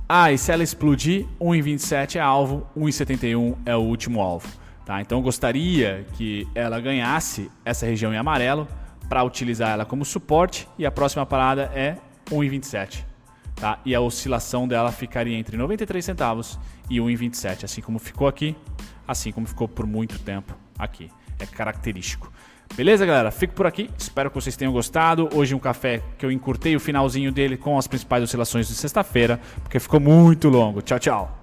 Ah, 0.08 0.32
e 0.32 0.38
se 0.38 0.54
ela 0.54 0.63
explodir, 0.63 1.26
1,27 1.41 2.15
é 2.15 2.19
alvo, 2.21 2.65
1,71 2.78 3.58
é 3.65 3.76
o 3.76 3.82
último 3.82 4.21
alvo. 4.21 4.47
Tá? 4.86 5.02
Então 5.02 5.17
eu 5.17 5.21
gostaria 5.21 6.06
que 6.13 6.47
ela 6.56 6.80
ganhasse 6.80 7.52
essa 7.65 7.86
região 7.86 8.13
em 8.13 8.17
amarelo 8.17 8.65
para 9.10 9.21
utilizar 9.21 9.71
ela 9.71 9.86
como 9.86 10.06
suporte 10.06 10.65
e 10.78 10.86
a 10.86 10.91
próxima 10.91 11.26
parada 11.26 11.69
é 11.76 11.97
1,27. 12.30 13.04
Tá? 13.56 13.80
E 13.84 13.93
a 13.93 14.00
oscilação 14.00 14.65
dela 14.65 14.93
ficaria 14.93 15.38
entre 15.38 15.58
93 15.58 16.06
centavos 16.06 16.58
e 16.89 17.00
1,27, 17.00 17.65
assim 17.65 17.82
como 17.82 18.00
ficou 18.00 18.30
aqui, 18.30 18.56
assim 19.06 19.34
como 19.34 19.45
ficou 19.45 19.67
por 19.67 19.86
muito 19.86 20.19
tempo 20.19 20.56
aqui. 20.80 21.12
É 21.38 21.45
característico. 21.45 22.32
Beleza, 22.76 23.06
galera? 23.06 23.32
Fico 23.32 23.54
por 23.54 23.66
aqui. 23.66 23.90
Espero 23.98 24.30
que 24.30 24.36
vocês 24.36 24.56
tenham 24.56 24.72
gostado. 24.72 25.30
Hoje 25.34 25.56
um 25.56 25.60
café 25.60 26.02
que 26.18 26.26
eu 26.26 26.32
encurtei 26.32 26.76
o 26.76 26.80
finalzinho 26.80 27.32
dele 27.32 27.58
com 27.58 27.78
as 27.78 27.88
principais 27.88 28.24
oscilações 28.24 28.68
de 28.68 28.76
sexta-feira, 28.76 29.40
porque 29.64 29.80
ficou 29.80 30.00
muito 30.00 30.50
longo. 30.50 30.82
Tchau, 30.82 31.00
tchau. 31.00 31.37